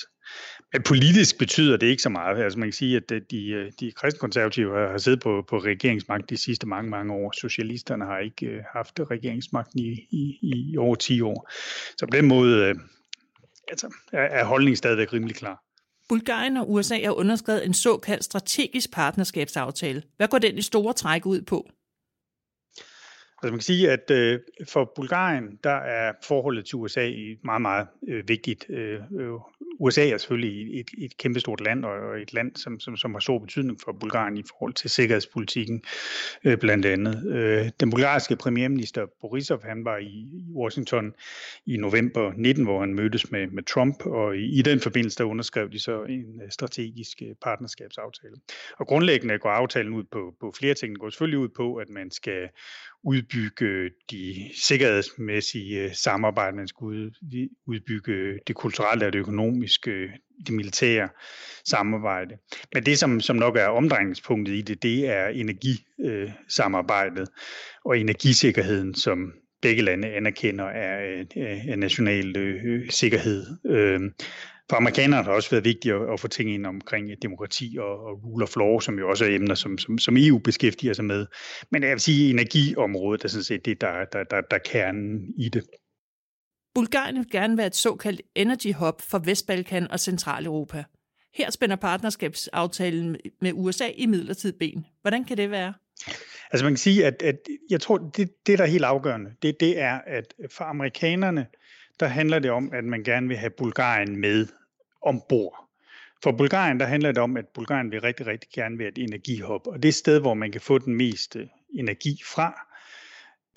Men 0.73 0.83
politisk 0.83 1.37
betyder 1.37 1.77
det 1.77 1.87
ikke 1.87 2.01
så 2.01 2.09
meget. 2.09 2.43
Altså 2.43 2.59
man 2.59 2.67
kan 2.67 2.73
sige, 2.73 2.97
at 2.97 3.09
de, 3.31 3.71
de 3.79 3.91
kristkonservative 3.91 4.89
har 4.89 4.97
siddet 4.97 5.21
på, 5.21 5.45
på 5.49 5.57
regeringsmagt 5.57 6.29
de 6.29 6.37
sidste 6.37 6.67
mange, 6.67 6.89
mange 6.89 7.13
år. 7.13 7.31
Socialisterne 7.31 8.05
har 8.05 8.19
ikke 8.19 8.63
haft 8.73 8.99
regeringsmagten 8.99 9.79
i, 9.79 10.07
i, 10.11 10.39
i 10.41 10.77
over 10.77 10.95
10 10.95 11.21
år. 11.21 11.51
Så 11.97 12.05
på 12.05 12.17
den 12.17 12.27
måde 12.27 12.75
altså, 13.67 13.93
er 14.13 14.45
holdningen 14.45 14.75
stadigvæk 14.75 15.13
rimelig 15.13 15.35
klar. 15.35 15.63
Bulgarien 16.09 16.57
og 16.57 16.71
USA 16.71 17.03
har 17.03 17.11
underskrevet 17.11 17.65
en 17.65 17.73
såkaldt 17.73 18.23
strategisk 18.23 18.91
partnerskabsaftale. 18.91 20.03
Hvad 20.17 20.27
går 20.27 20.37
den 20.37 20.57
i 20.57 20.61
store 20.61 20.93
træk 20.93 21.25
ud 21.25 21.41
på? 21.41 21.69
Altså 23.43 23.51
man 23.51 23.59
kan 23.59 23.61
sige, 23.61 23.91
at 23.91 24.11
øh, 24.11 24.39
for 24.69 24.91
Bulgarien, 24.95 25.43
der 25.63 25.75
er 25.75 26.13
forholdet 26.23 26.65
til 26.65 26.75
USA 26.75 27.11
meget, 27.43 27.61
meget 27.61 27.87
øh, 28.07 28.23
vigtigt. 28.27 28.65
Øh, 28.69 28.99
øh, 29.19 29.29
USA 29.79 30.09
er 30.09 30.17
selvfølgelig 30.17 30.79
et, 30.79 30.87
et 30.97 31.17
kæmpestort 31.17 31.61
land, 31.61 31.85
og 31.85 32.21
et 32.21 32.33
land, 32.33 32.55
som, 32.55 32.79
som, 32.79 32.97
som 32.97 33.13
har 33.13 33.19
stor 33.19 33.39
betydning 33.39 33.79
for 33.81 33.91
Bulgarien 33.91 34.37
i 34.37 34.43
forhold 34.49 34.73
til 34.73 34.89
sikkerhedspolitikken, 34.89 35.83
øh, 36.43 36.57
blandt 36.57 36.85
andet. 36.85 37.33
Øh, 37.33 37.69
den 37.79 37.89
bulgarske 37.89 38.35
premierminister 38.35 39.05
Borisov, 39.21 39.63
han 39.63 39.85
var 39.85 39.97
i 39.97 40.27
Washington 40.55 41.13
i 41.65 41.77
november 41.77 42.31
19, 42.37 42.63
hvor 42.63 42.79
han 42.79 42.93
mødtes 42.93 43.31
med, 43.31 43.47
med 43.47 43.63
Trump, 43.63 44.05
og 44.05 44.37
i, 44.37 44.59
i 44.59 44.61
den 44.61 44.79
forbindelse 44.79 45.17
der 45.17 45.23
underskrev 45.23 45.71
de 45.71 45.79
så 45.79 46.03
en 46.03 46.41
øh, 46.43 46.51
strategisk 46.51 47.21
øh, 47.21 47.35
partnerskabsaftale. 47.43 48.35
Og 48.79 48.87
grundlæggende 48.87 49.39
går 49.39 49.49
aftalen 49.49 49.93
ud 49.93 50.03
på, 50.03 50.33
på 50.39 50.53
flere 50.59 50.73
ting. 50.73 50.89
Den 50.89 50.99
går 50.99 51.09
selvfølgelig 51.09 51.39
ud 51.39 51.49
på, 51.49 51.75
at 51.75 51.89
man 51.89 52.11
skal 52.11 52.49
udbygge 53.03 53.89
de 54.11 54.49
sikkerhedsmæssige 54.55 55.83
øh, 55.83 55.93
samarbejder, 55.93 56.55
man 56.55 56.67
skal 56.67 56.85
udbygge 57.65 58.39
det 58.47 58.55
kulturelle 58.55 59.05
og 59.05 59.13
det 59.13 59.19
økonomiske, 59.19 59.66
det 60.45 60.53
militære 60.53 61.09
samarbejde. 61.65 62.35
Men 62.73 62.85
det, 62.85 62.99
som, 62.99 63.21
som 63.21 63.35
nok 63.35 63.57
er 63.57 63.67
omdrejningspunktet 63.67 64.53
i 64.53 64.61
det, 64.61 64.83
det 64.83 65.07
er 65.09 65.27
energisamarbejdet 65.27 67.21
øh, 67.21 67.27
og 67.85 67.99
energisikkerheden, 67.99 68.95
som 68.95 69.33
begge 69.61 69.81
lande 69.81 70.07
anerkender 70.07 70.65
er, 70.65 71.23
øh, 71.37 71.67
er 71.67 71.75
national 71.75 72.37
øh, 72.37 72.89
sikkerhed. 72.89 73.45
Øh, 73.65 73.99
for 74.69 74.77
amerikanerne 74.77 75.15
har 75.15 75.23
det 75.23 75.31
også 75.31 75.49
været 75.49 75.65
vigtigt 75.65 75.95
at, 75.95 76.13
at 76.13 76.19
få 76.19 76.27
ting 76.27 76.53
ind 76.53 76.65
omkring 76.65 77.09
øh, 77.11 77.17
demokrati 77.21 77.77
og, 77.79 78.05
og 78.05 78.23
rule 78.23 78.43
of 78.43 78.55
law, 78.55 78.79
som 78.79 78.99
jo 78.99 79.09
også 79.09 79.25
er 79.25 79.29
emner, 79.29 79.55
som, 79.55 79.77
som, 79.77 79.97
som 79.97 80.17
EU 80.17 80.37
beskæftiger 80.37 80.93
sig 80.93 81.05
med. 81.05 81.25
Men 81.71 81.83
jeg 81.83 81.91
vil 81.91 81.99
sige, 81.99 82.29
energiområdet 82.29 83.23
er 83.23 83.27
sådan 83.27 83.43
set 83.43 83.65
det, 83.65 83.81
der, 83.81 84.05
der, 84.13 84.23
der, 84.23 84.41
der 84.41 84.55
er 84.55 84.63
kernen 84.65 85.33
i 85.37 85.49
det. 85.49 85.63
Bulgarien 86.77 87.15
vil 87.15 87.29
gerne 87.31 87.57
være 87.57 87.67
et 87.67 87.75
såkaldt 87.75 88.21
energy 88.35 88.73
hub 88.73 89.01
for 89.01 89.19
Vestbalkan 89.19 89.91
og 89.91 89.99
Centraleuropa. 89.99 90.83
Her 91.33 91.51
spænder 91.51 91.75
partnerskabsaftalen 91.75 93.17
med 93.41 93.51
USA 93.53 93.87
i 93.95 94.05
midlertid 94.05 94.53
ben. 94.53 94.85
Hvordan 95.01 95.23
kan 95.23 95.37
det 95.37 95.51
være? 95.51 95.73
Altså 96.51 96.65
man 96.65 96.73
kan 96.73 96.77
sige, 96.77 97.05
at, 97.05 97.21
at 97.21 97.35
jeg 97.69 97.81
tror, 97.81 97.97
det, 97.97 98.47
det 98.47 98.57
der 98.57 98.63
er 98.63 98.69
helt 98.69 98.83
afgørende, 98.83 99.31
det, 99.41 99.59
det 99.59 99.79
er, 99.79 99.99
at 100.07 100.33
for 100.51 100.63
amerikanerne, 100.63 101.47
der 101.99 102.07
handler 102.07 102.39
det 102.39 102.51
om, 102.51 102.69
at 102.73 102.83
man 102.83 103.03
gerne 103.03 103.27
vil 103.27 103.37
have 103.37 103.49
Bulgarien 103.49 104.15
med 104.15 104.47
ombord. 105.01 105.69
For 106.23 106.31
Bulgarien, 106.31 106.79
der 106.79 106.85
handler 106.85 107.11
det 107.11 107.23
om, 107.23 107.37
at 107.37 107.45
Bulgarien 107.47 107.91
vil 107.91 108.01
rigtig, 108.01 108.27
rigtig 108.27 108.49
gerne 108.53 108.79
være 108.79 108.87
et 108.87 108.97
energihop, 108.97 109.67
og 109.67 109.83
det 109.83 109.95
sted, 109.95 110.19
hvor 110.19 110.33
man 110.33 110.51
kan 110.51 110.61
få 110.61 110.77
den 110.77 110.95
meste 110.95 111.49
energi 111.73 112.21
fra, 112.25 112.67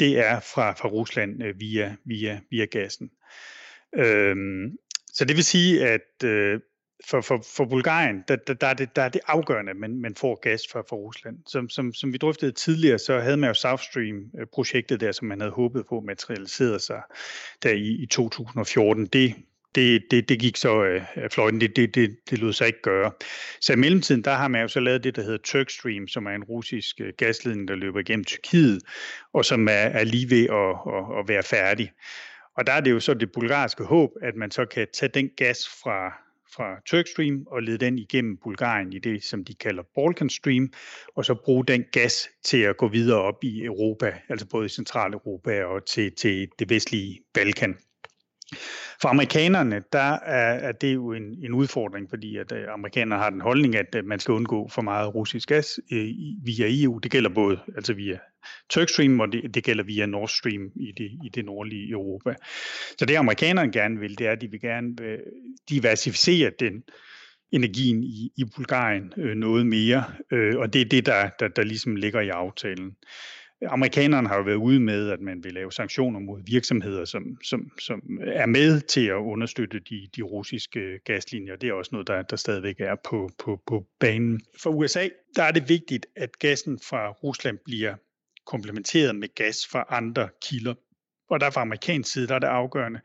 det 0.01 0.19
er 0.19 0.41
fra, 0.41 0.73
fra 0.73 0.89
Rusland 0.89 1.43
øh, 1.43 1.61
via, 1.61 1.97
via, 2.05 2.41
via 2.51 2.65
gassen. 2.65 3.11
Øhm, 3.97 4.77
så 5.13 5.25
det 5.25 5.37
vil 5.37 5.45
sige, 5.45 5.89
at 5.89 6.25
øh, 6.25 6.61
for, 7.09 7.21
for, 7.21 7.45
for 7.57 7.65
Bulgarien, 7.65 8.25
der, 8.29 8.37
der, 8.37 8.55
der, 8.55 8.67
er 8.67 8.75
det, 8.75 8.97
der 8.97 9.03
er 9.03 9.09
det 9.09 9.21
afgørende, 9.27 9.71
at 9.71 9.77
man, 9.77 10.01
man 10.01 10.15
får 10.15 10.41
gas 10.41 10.63
fra, 10.73 10.81
fra 10.81 10.97
Rusland. 10.97 11.39
Som, 11.47 11.69
som, 11.69 11.95
som 11.95 12.13
vi 12.13 12.19
drøftede 12.19 12.53
tidligere, 12.53 12.99
så 12.99 13.21
havde 13.21 13.37
man 13.37 13.51
jo 13.51 13.55
South 13.55 13.83
Stream-projektet 13.83 14.95
øh, 14.95 15.01
der, 15.01 15.13
som 15.13 15.29
man 15.29 15.41
havde 15.41 15.53
håbet 15.53 15.87
på 15.87 16.01
materialiseret 16.01 16.83
sig 16.83 17.03
der 17.63 17.71
i, 17.71 18.03
i 18.03 18.07
2014. 18.07 19.07
Det, 19.07 19.35
det, 19.75 20.03
det, 20.11 20.29
det 20.29 20.39
gik 20.39 20.57
så 20.57 20.85
øh, 20.85 21.03
fløjten, 21.31 21.61
det, 21.61 21.77
det, 21.77 21.95
det, 21.95 22.17
det 22.31 22.39
lød 22.39 22.53
sig 22.53 22.67
ikke 22.67 22.83
gøre. 22.83 23.13
Så 23.61 23.73
i 23.73 23.77
mellemtiden, 23.77 24.25
der 24.25 24.35
har 24.35 24.49
man 24.49 24.63
jo 24.63 24.69
så 24.69 24.81
lavet 24.81 25.05
det, 25.05 25.17
der 25.17 25.23
hedder 25.23 25.39
Turkstream, 25.45 26.09
som 26.09 26.27
er 26.27 26.31
en 26.31 26.45
russisk 26.45 27.01
øh, 27.01 27.13
gasledning, 27.17 27.69
der 27.69 27.75
løber 27.75 28.01
igennem 28.01 28.25
Tyrkiet, 28.25 28.83
og 29.33 29.45
som 29.45 29.69
er, 29.69 29.73
er 29.73 30.05
lige 30.05 30.31
ved 30.31 30.45
at, 30.45 30.95
at, 30.95 31.19
at 31.19 31.29
være 31.29 31.43
færdig. 31.43 31.93
Og 32.57 32.67
der 32.67 32.73
er 32.73 32.81
det 32.81 32.91
jo 32.91 33.01
så 33.01 33.15
det 33.15 33.33
bulgarske 33.33 33.85
håb, 33.85 34.11
at 34.23 34.37
man 34.37 34.51
så 34.51 34.65
kan 34.65 34.87
tage 34.95 35.11
den 35.15 35.31
gas 35.37 35.69
fra 35.83 36.13
fra 36.57 36.81
Turkstream 36.87 37.47
og 37.47 37.63
lede 37.63 37.79
den 37.79 37.99
igennem 37.99 38.37
Bulgarien 38.37 38.93
i 38.93 38.99
det, 38.99 39.25
som 39.25 39.45
de 39.45 39.55
kalder 39.55 39.83
Balkan 39.95 40.31
Stream, 40.31 40.73
og 41.17 41.25
så 41.25 41.35
bruge 41.45 41.65
den 41.65 41.85
gas 41.93 42.29
til 42.45 42.61
at 42.61 42.77
gå 42.77 42.89
videre 42.89 43.21
op 43.21 43.45
i 43.45 43.65
Europa, 43.65 44.15
altså 44.29 44.47
både 44.49 44.67
i 44.67 44.69
Centraleuropa 44.69 45.65
og 45.65 45.87
til, 45.87 46.13
til 46.13 46.49
det 46.59 46.71
vestlige 46.71 47.21
Balkan. 47.35 47.77
For 49.03 49.09
amerikanerne, 49.09 49.83
der 49.93 50.13
er, 50.13 50.69
er 50.69 50.73
det 50.73 50.95
jo 50.95 51.13
en, 51.13 51.45
en 51.45 51.53
udfordring, 51.53 52.11
fordi 52.11 52.37
at 52.37 52.53
øh, 52.53 52.65
amerikanerne 52.73 53.23
har 53.23 53.31
den 53.31 53.41
holdning, 53.41 53.77
at 53.77 53.95
øh, 53.97 54.05
man 54.05 54.21
skal 54.21 54.33
undgå 54.33 54.69
for 54.69 54.83
meget 54.83 55.15
russisk 55.15 55.49
gas 55.49 55.81
øh, 55.93 56.09
via 56.45 56.67
EU. 56.69 56.99
Det 56.99 57.11
gælder 57.11 57.31
både 57.31 57.59
altså 57.77 57.93
via 57.93 58.19
Turkstream, 58.71 59.21
og 59.21 59.33
det, 59.33 59.55
det 59.55 59.65
gælder 59.65 59.85
via 59.85 60.07
Nord 60.07 60.29
Stream 60.29 60.71
i 60.77 60.93
det, 60.97 61.11
i 61.25 61.29
det 61.35 61.45
nordlige 61.45 61.91
Europa. 61.91 62.35
Så 62.99 63.05
det 63.05 63.17
amerikanerne 63.17 63.73
gerne 63.73 63.99
vil, 63.99 64.19
det 64.19 64.27
er, 64.27 64.33
at 64.33 64.41
de 64.41 64.51
vil 64.51 64.61
gerne 64.61 64.95
øh, 65.03 65.19
diversificere 65.69 66.51
den 66.61 66.83
energien 67.53 68.03
i, 68.03 68.33
i 68.37 68.45
Bulgarien 68.57 69.13
øh, 69.17 69.37
noget 69.37 69.67
mere, 69.67 70.05
øh, 70.33 70.59
og 70.59 70.73
det 70.73 70.81
er 70.81 70.85
det, 70.85 71.07
der, 71.07 71.29
der, 71.41 71.49
der 71.49 71.63
ligesom 71.63 71.97
ligger 71.97 72.21
i 72.21 72.29
aftalen. 72.29 72.97
Amerikanerne 73.69 74.29
har 74.29 74.37
jo 74.37 74.43
været 74.43 74.57
ude 74.57 74.81
med, 74.81 75.11
at 75.11 75.21
man 75.21 75.45
vil 75.45 75.53
lave 75.53 75.73
sanktioner 75.73 76.21
mod 76.21 76.43
virksomheder, 76.47 77.05
som, 77.05 77.43
som, 77.43 77.71
som 77.79 78.19
er 78.23 78.47
med 78.47 78.81
til 78.81 79.07
at 79.07 79.15
understøtte 79.15 79.81
de, 79.81 80.09
de 80.17 80.23
russiske 80.23 80.99
gaslinjer. 81.05 81.57
Det 81.57 81.69
er 81.69 81.73
også 81.73 81.89
noget, 81.93 82.07
der, 82.07 82.23
der 82.23 82.37
stadigvæk 82.37 82.81
er 82.81 82.95
på, 83.05 83.31
på, 83.39 83.63
på 83.67 83.87
banen. 83.99 84.41
For 84.59 84.71
USA 84.71 85.09
der 85.37 85.43
er 85.43 85.53
det 85.53 85.69
vigtigt, 85.69 86.07
at 86.17 86.39
gassen 86.39 86.79
fra 86.79 87.11
Rusland 87.11 87.59
bliver 87.65 87.95
komplementeret 88.47 89.17
med 89.17 89.35
gas 89.35 89.67
fra 89.67 89.85
andre 89.89 90.29
kilder. 90.43 90.75
Og 91.31 91.41
der 91.41 91.51
fra 91.51 91.61
amerikansk 91.61 92.13
side 92.13 92.27
der 92.27 92.35
er 92.35 92.39
det 92.39 92.47
afgørende, 92.47 93.01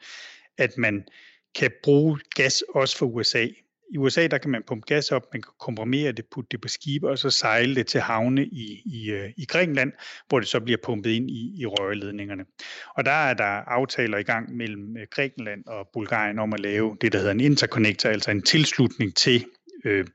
at 0.57 0.77
man 0.77 1.07
kan 1.55 1.71
bruge 1.83 2.19
gas 2.35 2.63
også 2.75 2.97
for 2.97 3.05
USA 3.05 3.47
i 3.93 3.97
USA, 3.97 4.27
der 4.27 4.37
kan 4.37 4.51
man 4.51 4.63
pumpe 4.67 4.85
gas 4.93 5.11
op, 5.11 5.23
man 5.33 5.41
kan 5.41 5.51
komprimere 5.59 6.11
det, 6.11 6.25
putte 6.31 6.47
det 6.51 6.61
på 6.61 6.67
skibe, 6.67 7.09
og 7.09 7.17
så 7.17 7.29
sejle 7.29 7.75
det 7.75 7.87
til 7.87 8.01
havne 8.01 8.45
i, 8.45 8.81
i, 8.85 9.11
øh, 9.11 9.29
i 9.37 9.45
Grækenland, 9.45 9.93
hvor 10.27 10.39
det 10.39 10.47
så 10.47 10.59
bliver 10.59 10.77
pumpet 10.83 11.09
ind 11.09 11.29
i, 11.29 11.61
i 11.61 11.65
rørledningerne. 11.65 12.45
Og 12.95 13.05
der 13.05 13.11
er 13.11 13.33
der 13.33 13.43
aftaler 13.45 14.17
i 14.17 14.23
gang 14.23 14.55
mellem 14.55 14.97
øh, 14.97 15.07
Grækenland 15.11 15.65
og 15.67 15.87
Bulgarien 15.93 16.39
om 16.39 16.53
at 16.53 16.59
lave 16.59 16.97
det, 17.01 17.11
der 17.11 17.17
hedder 17.17 17.31
en 17.31 17.39
interconnector, 17.39 18.09
altså 18.09 18.31
en 18.31 18.41
tilslutning 18.41 19.15
til 19.15 19.45
øh, 19.85 20.05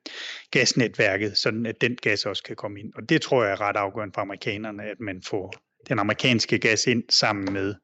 gasnetværket, 0.51 1.37
sådan 1.37 1.67
at 1.67 1.81
den 1.81 1.97
gas 2.03 2.27
også 2.27 2.43
kan 2.43 2.57
komme 2.57 2.81
ind. 2.81 2.93
Og 2.95 3.09
det 3.09 3.23
tror 3.23 3.45
jeg 3.45 3.53
er 3.53 3.61
ret 3.61 3.77
afgørende 3.77 4.13
for 4.15 4.21
amerikanerne, 4.21 4.83
at 4.83 5.01
man 5.01 5.23
får 5.27 5.55
den 5.89 5.99
amerikanske 5.99 6.59
gas 6.59 6.87
ind 6.87 7.05
sammen 7.09 7.53
med 7.53 7.75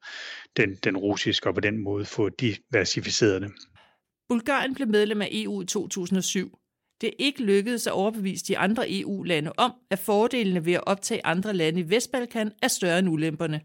den, 0.57 0.75
den 0.83 0.97
russiske, 0.97 1.49
og 1.49 1.53
på 1.53 1.61
den 1.61 1.77
måde 1.77 2.05
få 2.05 2.29
diversificeret 2.29 3.41
det. 3.41 3.51
Bulgarien 4.29 4.75
blev 4.75 4.87
medlem 4.87 5.21
af 5.21 5.29
EU 5.31 5.61
i 5.61 5.65
2007. 5.65 6.59
Det 7.01 7.07
er 7.07 7.13
ikke 7.19 7.43
lykkedes 7.43 7.87
at 7.87 7.93
overbevise 7.93 8.45
de 8.45 8.57
andre 8.57 8.85
EU-lande 8.89 9.51
om, 9.57 9.73
at 9.91 9.99
fordelene 9.99 10.65
ved 10.65 10.73
at 10.73 10.87
optage 10.87 11.25
andre 11.25 11.53
lande 11.53 11.79
i 11.79 11.89
Vestbalkan 11.89 12.51
er 12.61 12.67
større 12.67 12.99
end 12.99 13.09
ulemperne. 13.09 13.61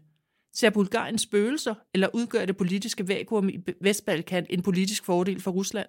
Ser 0.55 0.69
Bulgarien 0.69 1.17
spøgelser, 1.17 1.75
eller 1.93 2.07
udgør 2.13 2.45
det 2.45 2.57
politiske 2.57 3.07
vakuum 3.07 3.49
i 3.49 3.59
Vestbalkan 3.81 4.45
en 4.49 4.61
politisk 4.61 5.05
fordel 5.05 5.41
for 5.41 5.51
Rusland? 5.51 5.87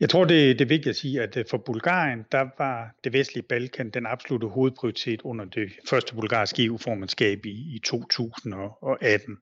Jeg 0.00 0.10
tror, 0.10 0.24
det, 0.24 0.58
det 0.58 0.64
er 0.64 0.68
vigtigt 0.68 0.90
at 0.90 0.96
sige, 0.96 1.22
at 1.22 1.36
øh, 1.36 1.44
for 1.50 1.58
Bulgarien, 1.58 2.24
der 2.32 2.46
var 2.58 2.94
det 3.04 3.12
vestlige 3.12 3.44
Balkan 3.48 3.90
den 3.90 4.06
absolute 4.06 4.46
hovedprioritet 4.46 5.22
under 5.22 5.44
det 5.44 5.72
første 5.88 6.14
bulgarske 6.14 6.64
EU-formandskab 6.64 7.46
i, 7.46 7.74
i 7.74 7.80
2018. 7.84 9.36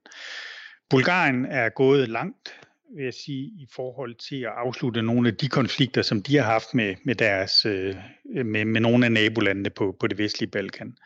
Bulgarien 0.90 1.44
er 1.44 1.68
gået 1.68 2.08
langt 2.08 2.60
vil 2.96 3.04
jeg 3.04 3.14
sige, 3.14 3.44
i 3.44 3.66
forhold 3.74 4.14
til 4.14 4.40
at 4.40 4.52
afslutte 4.56 5.02
nogle 5.02 5.28
af 5.28 5.36
de 5.36 5.48
konflikter, 5.48 6.02
som 6.02 6.22
de 6.22 6.36
har 6.36 6.44
haft 6.44 6.74
med, 6.74 6.94
med, 7.04 7.14
deres, 7.14 7.66
øh, 7.66 7.96
med, 8.44 8.64
med 8.64 8.80
nogle 8.80 9.06
af 9.06 9.12
nabolandene 9.12 9.70
på, 9.70 9.96
på 10.00 10.06
det 10.06 10.18
vestlige 10.18 10.50
Balkan. 10.50 10.96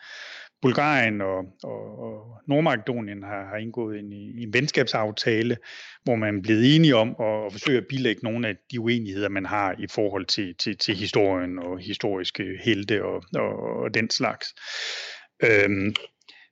Bulgarien 0.61 1.21
og, 1.21 1.45
og, 1.63 1.99
og 1.99 2.41
Nordmakedonien 2.47 3.23
har, 3.23 3.45
har 3.49 3.57
indgået 3.57 3.99
en, 3.99 4.13
en 4.13 4.53
venskabsaftale, 4.53 5.57
hvor 6.03 6.15
man 6.15 6.37
er 6.37 6.41
blevet 6.41 6.75
enige 6.75 6.95
om 6.95 7.15
at, 7.19 7.45
at 7.45 7.51
forsøge 7.51 7.77
at 7.77 7.87
bilægge 7.89 8.23
nogle 8.23 8.47
af 8.47 8.55
de 8.71 8.79
uenigheder, 8.79 9.29
man 9.29 9.45
har 9.45 9.75
i 9.79 9.87
forhold 9.87 10.25
til, 10.25 10.55
til, 10.55 10.77
til 10.77 10.95
historien 10.95 11.59
og 11.59 11.79
historiske 11.79 12.43
helte 12.63 13.05
og, 13.05 13.23
og, 13.35 13.81
og 13.83 13.93
den 13.93 14.09
slags. 14.09 14.47
Øhm, 15.43 15.95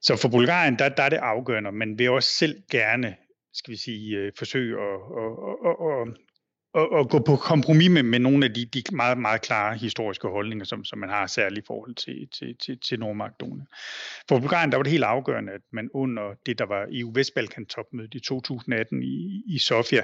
så 0.02 0.16
for 0.16 0.30
Bulgarien, 0.30 0.80
der, 0.80 0.90
der 0.90 1.04
er 1.04 1.10
det 1.10 1.18
afgørende, 1.18 1.72
men 1.72 2.00
vil 2.00 2.10
også 2.10 2.30
selv 2.30 2.56
gerne 2.72 3.16
skal 3.54 3.72
vi 3.72 3.78
sige, 3.78 4.18
øh, 4.18 4.32
forsøge 4.38 4.82
at, 4.82 5.00
at, 5.24 5.32
at, 5.70 5.76
at, 5.92 6.08
at, 6.76 7.00
at 7.00 7.10
gå 7.10 7.20
på 7.20 7.36
kompromis 7.36 7.90
med, 7.90 8.04
med 8.04 8.20
nogle 8.20 8.46
af 8.46 8.54
de, 8.54 8.66
de 8.66 8.84
meget, 8.92 9.18
meget 9.18 9.42
klare 9.42 9.78
historiske 9.78 10.28
holdninger, 10.28 10.66
som, 10.66 10.86
som 10.86 11.00
man 11.00 11.10
har 11.10 11.28
særligt 11.28 11.66
i 11.66 11.68
forhold 11.68 11.96
til, 11.96 12.28
til, 12.40 12.56
til, 12.66 12.80
til 12.80 13.00
Nordmakedonien. 13.00 13.68
For 14.30 14.40
Bulgarien, 14.40 14.72
der 14.72 14.78
var 14.78 14.84
det 14.84 14.92
helt 14.92 15.04
afgørende, 15.04 15.52
at 15.52 15.62
man 15.74 15.90
under 15.94 16.34
det, 16.46 16.60
der 16.60 16.66
var 16.66 16.88
EU-Vestbalkan-topmødet 16.92 18.16
i 18.16 18.20
2018 18.20 19.04
i, 19.04 19.44
i 19.48 19.60
Sofia, 19.60 20.04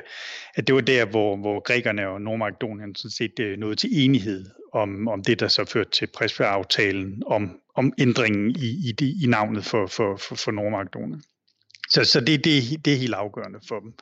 at 0.55 0.67
det 0.67 0.75
var 0.75 0.81
der, 0.81 1.05
hvor, 1.05 1.37
hvor 1.37 1.59
grækerne 1.59 2.07
og 2.07 2.21
Nordmakedonien 2.21 2.95
sådan 2.95 3.11
set 3.11 3.39
øh, 3.39 3.57
nåede 3.57 3.75
til 3.75 3.89
enighed 4.03 4.45
om, 4.73 5.07
om 5.07 5.23
det, 5.23 5.39
der 5.39 5.47
så 5.47 5.65
førte 5.65 5.91
til 5.91 6.07
Prespa-aftalen 6.07 7.23
om, 7.25 7.59
om 7.75 7.93
ændringen 7.99 8.49
i, 8.49 8.89
i, 8.89 8.91
det, 8.91 9.23
i 9.23 9.27
navnet 9.27 9.65
for, 9.65 9.87
for, 9.87 10.17
for, 10.17 10.35
for 10.35 10.51
Nordmakedonien. 10.51 11.23
Så, 11.89 12.03
så 12.03 12.19
det, 12.19 12.43
det, 12.45 12.85
det 12.85 12.93
er 12.93 12.97
helt 12.97 13.13
afgørende 13.13 13.59
for 13.67 13.79
dem. 13.79 13.93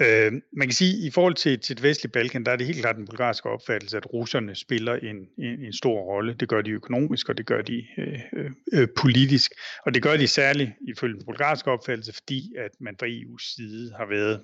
Øh, 0.00 0.32
man 0.52 0.68
kan 0.68 0.72
sige, 0.72 0.96
at 0.96 1.04
i 1.04 1.10
forhold 1.10 1.34
til, 1.34 1.60
til 1.60 1.76
det 1.76 1.82
vestlige 1.82 2.12
Balkan, 2.12 2.44
der 2.44 2.52
er 2.52 2.56
det 2.56 2.66
helt 2.66 2.80
klart 2.80 2.96
den 2.96 3.06
bulgarske 3.06 3.48
opfattelse, 3.48 3.96
at 3.96 4.12
russerne 4.12 4.54
spiller 4.54 4.94
en, 4.94 5.16
en, 5.38 5.64
en 5.64 5.72
stor 5.72 6.00
rolle. 6.00 6.34
Det 6.34 6.48
gør 6.48 6.62
de 6.62 6.70
økonomisk, 6.70 7.28
og 7.28 7.38
det 7.38 7.46
gør 7.46 7.62
de 7.62 7.86
øh, 7.98 8.50
øh, 8.72 8.88
politisk. 8.96 9.52
Og 9.86 9.94
det 9.94 10.02
gør 10.02 10.16
de 10.16 10.28
særligt 10.28 10.70
ifølge 10.88 11.14
den 11.14 11.24
bulgarske 11.24 11.70
opfattelse, 11.70 12.12
fordi 12.12 12.54
at 12.58 12.70
man 12.80 12.96
fra 12.98 13.06
EU's 13.06 13.54
side 13.54 13.92
har 13.96 14.06
været 14.06 14.40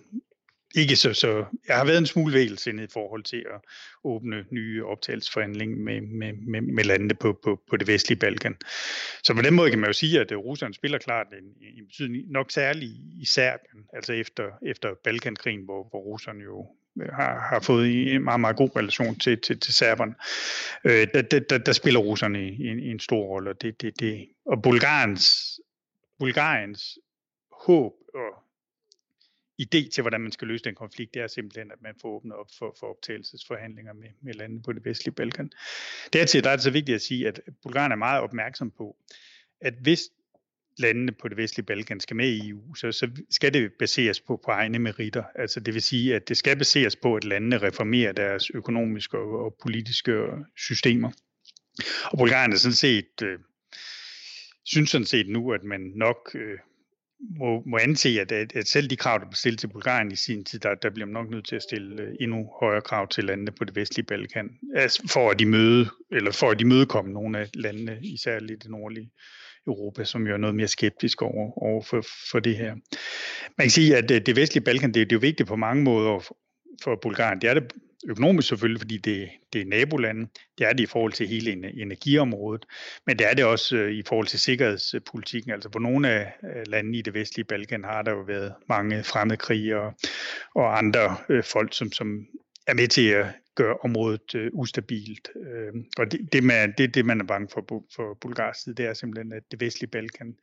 ikke 0.75 0.97
så, 0.97 1.13
så 1.13 1.45
jeg 1.69 1.77
har 1.77 1.85
været 1.85 1.99
en 1.99 2.07
smule 2.07 2.35
vægelsindet 2.35 2.85
i 2.85 2.93
forhold 2.93 3.23
til 3.23 3.45
at 3.55 3.61
åbne 4.05 4.45
nye 4.51 4.85
optagelsesforhandlinger 4.85 5.77
med, 5.77 6.01
med, 6.01 6.33
med, 6.33 6.61
med 6.61 6.85
landene 6.85 7.15
på, 7.15 7.39
på, 7.45 7.61
på 7.71 7.77
det 7.77 7.87
vestlige 7.87 8.19
Balkan. 8.19 8.57
Så 9.23 9.35
på 9.35 9.43
den 9.43 9.55
måde 9.55 9.71
kan 9.71 9.79
man 9.79 9.89
jo 9.89 9.93
sige, 9.93 10.21
at 10.21 10.33
øh, 10.33 10.39
Rusland 10.39 10.75
spiller 10.75 10.99
klart 10.99 11.27
en, 11.33 11.77
en 11.79 11.87
betydning, 11.87 12.31
nok 12.31 12.51
særlig 12.51 12.89
i 13.21 13.25
Serbien, 13.25 13.85
altså 13.93 14.13
efter, 14.13 14.45
efter 14.67 14.95
Balkankrigen, 15.05 15.65
hvor, 15.65 15.89
hvor 15.91 15.99
Rusland 15.99 16.39
jo 16.39 16.67
øh, 17.03 17.09
har, 17.09 17.41
har 17.41 17.61
fået 17.61 18.15
en 18.15 18.25
meget, 18.25 18.41
meget 18.41 18.57
god 18.57 18.77
relation 18.77 19.19
til, 19.19 19.41
til, 19.41 19.61
til 19.61 19.75
serberne. 19.75 20.15
Øh, 20.85 21.07
der, 21.15 21.39
der, 21.51 21.59
der 21.59 21.73
spiller 21.73 22.01
russerne 22.01 22.39
en, 22.39 22.79
en 22.81 23.01
stor 23.01 23.23
rolle, 23.23 23.51
og, 23.51 23.63
det, 23.63 23.83
det, 23.83 24.01
det, 24.01 24.29
og 24.47 24.63
Bulgariens, 24.63 25.61
Bulgariens 26.19 26.99
håb 27.67 27.93
og 28.15 28.46
idé 29.63 29.91
til, 29.91 30.03
hvordan 30.03 30.21
man 30.21 30.33
skal 30.33 30.49
løse 30.49 30.65
den 30.65 30.75
konflikt, 30.75 31.15
det 31.15 31.23
er 31.23 31.27
simpelthen, 31.27 31.71
at 31.73 31.83
man 31.83 31.95
får 32.03 32.09
åbnet 32.09 32.37
op 32.37 32.51
for, 32.59 32.77
for 32.81 32.87
optagelsesforhandlinger 32.87 33.93
med, 33.93 34.09
med 34.23 34.35
landene 34.35 34.63
på 34.63 34.73
det 34.73 34.85
vestlige 34.85 35.15
Balkan. 35.15 35.51
Dertil 36.13 36.45
der 36.45 36.51
er 36.51 36.57
det 36.57 36.63
så 36.63 36.71
vigtigt 36.71 36.95
at 36.95 37.03
sige, 37.03 37.29
at 37.29 37.41
Bulgarien 37.63 37.93
er 37.93 37.97
meget 37.97 38.21
opmærksom 38.21 38.71
på, 38.71 38.97
at 39.61 39.75
hvis 39.83 40.01
landene 40.79 41.13
på 41.13 41.29
det 41.29 41.37
vestlige 41.37 41.67
Balkan 41.67 42.01
skal 42.01 42.17
med 42.17 42.29
i 42.29 42.49
EU, 42.49 42.75
så, 42.75 42.93
så 42.93 43.11
skal 43.31 43.55
det 43.55 43.73
baseres 43.79 44.21
på, 44.21 44.41
på 44.45 44.51
egne 44.51 44.79
meritter. 44.79 45.25
Altså 45.35 45.61
det 45.61 45.75
vil 45.75 45.83
sige, 45.83 46.15
at 46.15 46.29
det 46.29 46.37
skal 46.37 46.57
baseres 46.59 46.97
på, 46.97 47.15
at 47.15 47.25
landene 47.25 47.59
reformerer 47.59 48.13
deres 48.13 48.51
økonomiske 48.51 49.19
og, 49.19 49.45
og 49.45 49.57
politiske 49.63 50.13
systemer. 50.57 51.11
Og 52.05 52.19
Bulgarien 52.19 52.53
er 52.53 52.57
sådan 52.57 52.75
set, 52.75 53.23
øh, 53.23 53.39
synes 54.65 54.91
sådan 54.91 55.07
set 55.07 55.29
nu, 55.29 55.53
at 55.53 55.65
man 55.65 55.81
nok 55.81 56.31
øh, 56.35 56.59
må, 57.39 57.63
må 57.67 57.77
anse, 57.77 58.09
at, 58.21 58.33
at, 58.33 58.57
at 58.57 58.69
selv 58.69 58.91
de 58.91 58.97
krav, 58.97 59.19
der 59.19 59.25
blev 59.25 59.35
stillet 59.35 59.61
til 59.61 59.69
Bulgarien 59.69 60.13
i 60.13 60.17
sin 60.17 60.45
tid, 60.45 60.59
der, 60.59 60.75
der 60.75 60.91
bliver 60.91 61.07
man 61.07 61.13
nok 61.13 61.31
nødt 61.31 61.49
til 61.49 61.57
at 61.57 61.63
stille 61.63 62.03
øh, 62.03 62.15
endnu 62.21 62.51
højere 62.61 62.81
krav 62.81 63.09
til 63.09 63.25
landene 63.25 63.53
på 63.53 63.65
det 63.65 63.77
vestlige 63.77 64.07
Balkan, 64.07 64.51
altså 64.75 65.09
for 65.13 65.31
at 65.31 65.39
de 65.39 65.47
møde, 65.47 65.89
eller 66.13 66.33
for 66.33 66.51
at 66.51 66.59
de 66.59 66.65
mødekomme 66.65 67.13
nogle 67.13 67.39
af 67.39 67.51
landene, 67.55 67.99
især 68.03 68.41
lidt 68.41 68.63
det 68.63 68.71
nordlige 68.71 69.11
Europa, 69.67 70.05
som 70.05 70.27
jo 70.27 70.33
er 70.33 70.39
noget 70.39 70.57
mere 70.57 70.69
skeptisk 70.69 71.23
over, 71.23 71.63
over 71.63 71.83
for, 71.83 72.05
for 72.31 72.41
det 72.41 72.57
her. 72.57 72.75
Man 73.59 73.65
kan 73.65 73.71
sige, 73.71 73.97
at 73.97 74.09
det, 74.09 74.27
det 74.27 74.37
vestlige 74.37 74.65
Balkan, 74.65 74.95
det, 74.95 75.11
det 75.11 75.13
er 75.13 75.17
jo 75.17 75.21
vigtigt 75.21 75.49
på 75.49 75.57
mange 75.57 75.83
måder 75.83 76.09
for, 76.83 76.97
Bulgarien. 77.03 77.41
Det 77.41 77.51
er 77.51 77.55
det 77.55 77.73
økonomisk 78.09 78.49
selvfølgelig, 78.49 78.81
fordi 78.81 78.97
det, 78.97 79.29
det 79.53 79.61
er 79.61 79.67
nabolande. 79.67 80.29
Det 80.59 80.67
er 80.67 80.73
det 80.73 80.83
i 80.83 80.87
forhold 80.87 81.13
til 81.13 81.29
hele 81.29 81.53
energiområdet, 81.81 82.67
men 83.07 83.19
det 83.19 83.31
er 83.31 83.35
det 83.35 83.45
også 83.45 83.77
øh, 83.77 83.93
i 83.93 84.03
forhold 84.07 84.27
til 84.27 84.41
sikkerhedspolitikken. 84.41 85.53
Altså 85.53 85.69
på 85.69 85.79
nogle 85.79 86.11
af 86.11 86.33
øh, 86.45 86.63
landene 86.67 86.99
i 86.99 87.03
det 87.03 87.15
vestlige 87.15 87.45
Balkan 87.45 87.85
har 87.85 88.03
der 88.03 88.13
jo 88.13 88.21
været 88.21 88.55
mange 88.69 89.05
fremmedkrige 89.05 89.79
og, 89.79 89.95
og 90.55 90.79
andre 90.79 91.17
øh, 91.29 91.45
folk, 91.45 91.75
som, 91.75 91.93
som 91.93 92.27
er 92.67 92.75
med 92.75 92.89
til 92.89 93.09
at 93.09 93.27
gøre 93.55 93.77
området 93.77 94.35
øh, 94.35 94.51
ustabilt. 94.53 95.29
Øh, 95.37 95.73
og 95.99 96.13
det, 96.13 96.33
det, 96.33 96.45
man, 96.45 96.75
det, 96.79 96.95
det, 96.95 97.07
man 97.07 97.21
er 97.21 97.25
bange 97.25 97.49
for 97.53 97.85
for 97.97 98.19
Bulgars 98.21 98.57
side, 98.57 98.75
det 98.75 98.87
er 98.87 98.95
simpelthen, 98.95 99.33
at 99.33 99.43
det 99.51 99.61
vestlige 99.61 99.91
Balkan 99.91 100.37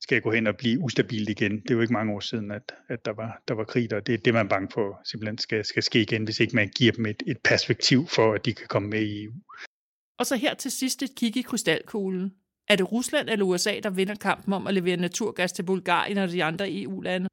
skal 0.00 0.22
gå 0.22 0.32
hen 0.32 0.46
og 0.46 0.56
blive 0.56 0.78
ustabilt 0.78 1.28
igen. 1.28 1.52
Det 1.60 1.70
er 1.70 1.74
jo 1.74 1.80
ikke 1.80 1.92
mange 1.92 2.12
år 2.14 2.20
siden, 2.20 2.50
at, 2.50 2.72
at 2.88 3.04
der, 3.04 3.12
var, 3.12 3.42
der 3.48 3.54
var 3.54 3.64
krig, 3.64 3.94
og 3.94 4.06
det 4.06 4.14
er 4.14 4.18
det, 4.18 4.34
man 4.34 4.46
er 4.46 4.50
bange 4.50 4.68
for 4.74 5.00
simpelthen 5.04 5.38
skal, 5.38 5.64
skal 5.64 5.82
ske 5.82 6.02
igen, 6.02 6.24
hvis 6.24 6.40
ikke 6.40 6.56
man 6.56 6.68
giver 6.68 6.92
dem 6.92 7.06
et, 7.06 7.22
et 7.26 7.38
perspektiv 7.44 8.06
for, 8.06 8.34
at 8.34 8.44
de 8.44 8.54
kan 8.54 8.66
komme 8.68 8.88
med 8.88 9.02
i 9.02 9.24
EU. 9.24 9.32
Og 10.18 10.26
så 10.26 10.36
her 10.36 10.54
til 10.54 10.70
sidst 10.70 11.02
et 11.02 11.14
kig 11.16 11.36
i 11.36 11.42
krystalkuglen. 11.42 12.34
Er 12.68 12.76
det 12.76 12.92
Rusland 12.92 13.28
eller 13.28 13.46
USA, 13.46 13.80
der 13.82 13.90
vinder 13.90 14.14
kampen 14.14 14.52
om 14.52 14.66
at 14.66 14.74
levere 14.74 14.96
naturgas 14.96 15.52
til 15.52 15.62
Bulgarien 15.62 16.18
og 16.18 16.28
de 16.28 16.44
andre 16.44 16.72
EU-lande? 16.72 17.28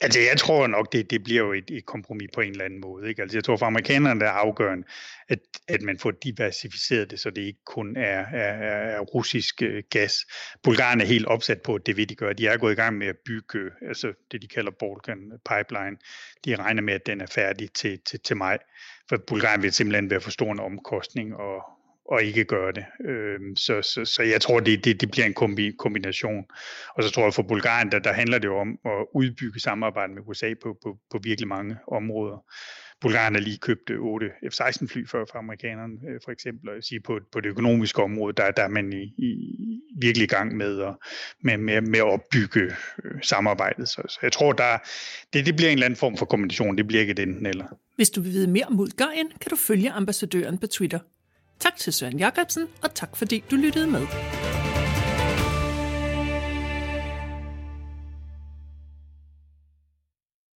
Altså, 0.00 0.20
jeg 0.20 0.38
tror 0.38 0.66
nok, 0.66 0.92
det, 0.92 1.10
det 1.10 1.24
bliver 1.24 1.42
jo 1.42 1.52
et, 1.52 1.70
et 1.70 1.86
kompromis 1.86 2.28
på 2.34 2.40
en 2.40 2.50
eller 2.50 2.64
anden 2.64 2.80
måde. 2.80 3.08
Ikke? 3.08 3.22
Altså, 3.22 3.36
jeg 3.36 3.44
tror 3.44 3.56
for 3.56 3.66
amerikanerne, 3.66 4.20
der 4.20 4.26
er 4.26 4.30
afgørende, 4.30 4.86
at, 5.28 5.38
at 5.68 5.82
man 5.82 5.98
får 5.98 6.10
diversificeret 6.10 7.10
det, 7.10 7.20
så 7.20 7.30
det 7.30 7.42
ikke 7.42 7.64
kun 7.66 7.96
er, 7.96 8.24
er, 8.32 8.52
er 8.96 9.00
russisk 9.00 9.62
øh, 9.62 9.82
gas. 9.90 10.26
Bulgarien 10.62 11.00
er 11.00 11.04
helt 11.04 11.26
opsat 11.26 11.62
på, 11.62 11.74
at 11.74 11.86
det 11.86 11.96
vil 11.96 12.08
de 12.08 12.14
gøre. 12.14 12.32
De 12.32 12.46
er 12.46 12.56
gået 12.56 12.72
i 12.72 12.76
gang 12.76 12.98
med 12.98 13.06
at 13.06 13.16
bygge 13.26 13.70
altså 13.88 14.12
det, 14.32 14.42
de 14.42 14.48
kalder 14.48 14.70
Balkan 14.70 15.32
Pipeline. 15.48 15.96
De 16.44 16.56
regner 16.56 16.82
med, 16.82 16.94
at 16.94 17.06
den 17.06 17.20
er 17.20 17.26
færdig 17.26 17.72
til, 17.72 17.98
til, 18.06 18.20
til 18.20 18.36
maj. 18.36 18.58
For 19.08 19.16
Bulgarien 19.26 19.62
vil 19.62 19.72
simpelthen 19.72 20.10
være 20.10 20.20
for 20.20 20.30
stor 20.30 20.52
en 20.52 20.60
omkostning 20.60 21.34
og, 21.34 21.75
og 22.08 22.22
ikke 22.22 22.44
gøre 22.44 22.72
det. 22.72 22.84
Øh, 23.04 23.40
så, 23.56 23.82
så, 23.82 24.04
så 24.04 24.22
jeg 24.22 24.40
tror, 24.40 24.60
det, 24.60 24.84
det, 24.84 25.00
det 25.00 25.10
bliver 25.10 25.26
en 25.26 25.34
kombi, 25.34 25.72
kombination. 25.78 26.44
Og 26.94 27.04
så 27.04 27.10
tror 27.10 27.22
jeg, 27.22 27.34
for 27.34 27.42
Bulgarien, 27.42 27.92
der, 27.92 27.98
der 27.98 28.12
handler 28.12 28.38
det 28.38 28.48
jo 28.48 28.58
om 28.58 28.78
at 28.84 29.06
udbygge 29.14 29.60
samarbejdet 29.60 30.14
med 30.14 30.22
USA 30.26 30.54
på, 30.62 30.76
på, 30.82 30.98
på 31.10 31.18
virkelig 31.22 31.48
mange 31.48 31.76
områder. 31.88 32.44
Bulgarien 33.00 33.34
har 33.34 33.40
lige 33.40 33.58
købt 33.58 33.90
øh, 33.90 34.00
8 34.00 34.26
F-16 34.26 34.86
fly 34.86 35.06
for, 35.06 35.26
for 35.32 35.38
amerikanerne, 35.38 35.94
øh, 36.08 36.20
for 36.24 36.32
eksempel, 36.32 36.68
og 36.68 36.82
sige 36.82 37.00
på, 37.00 37.20
på 37.32 37.40
det 37.40 37.48
økonomiske 37.48 38.02
område, 38.02 38.32
der, 38.36 38.50
der 38.50 38.62
er 38.62 38.68
man 38.68 38.92
i, 38.92 39.02
i 39.02 39.80
virkelig 40.00 40.24
i 40.24 40.28
gang 40.28 40.56
med 40.56 40.82
at, 40.82 40.94
med, 41.40 41.56
med, 41.56 41.80
med 41.80 41.98
at 41.98 42.04
opbygge 42.04 42.60
øh, 43.04 43.22
samarbejdet. 43.22 43.88
Så, 43.88 44.02
så 44.08 44.18
jeg 44.22 44.32
tror, 44.32 44.52
der, 44.52 44.78
det, 45.32 45.46
det 45.46 45.56
bliver 45.56 45.70
en 45.70 45.72
eller 45.72 45.86
anden 45.86 45.98
form 45.98 46.16
for 46.16 46.26
kombination, 46.26 46.78
det 46.78 46.86
bliver 46.86 47.00
ikke 47.00 47.14
den 47.14 47.28
enten 47.28 47.46
eller. 47.46 47.64
Hvis 47.96 48.10
du 48.10 48.20
vil 48.20 48.32
vide 48.32 48.50
mere 48.50 48.64
om 48.64 48.76
Bulgarien, 48.76 49.28
kan 49.40 49.50
du 49.50 49.56
følge 49.56 49.90
ambassadøren 49.90 50.58
på 50.58 50.66
Twitter. 50.66 50.98
Tak 51.60 51.76
til 51.76 51.92
Søren 51.92 52.18
Jacobsen, 52.18 52.66
og 52.82 52.94
tak 52.94 53.16
fordi 53.16 53.44
du 53.50 53.56
lyttede 53.56 53.86
med. 53.86 54.06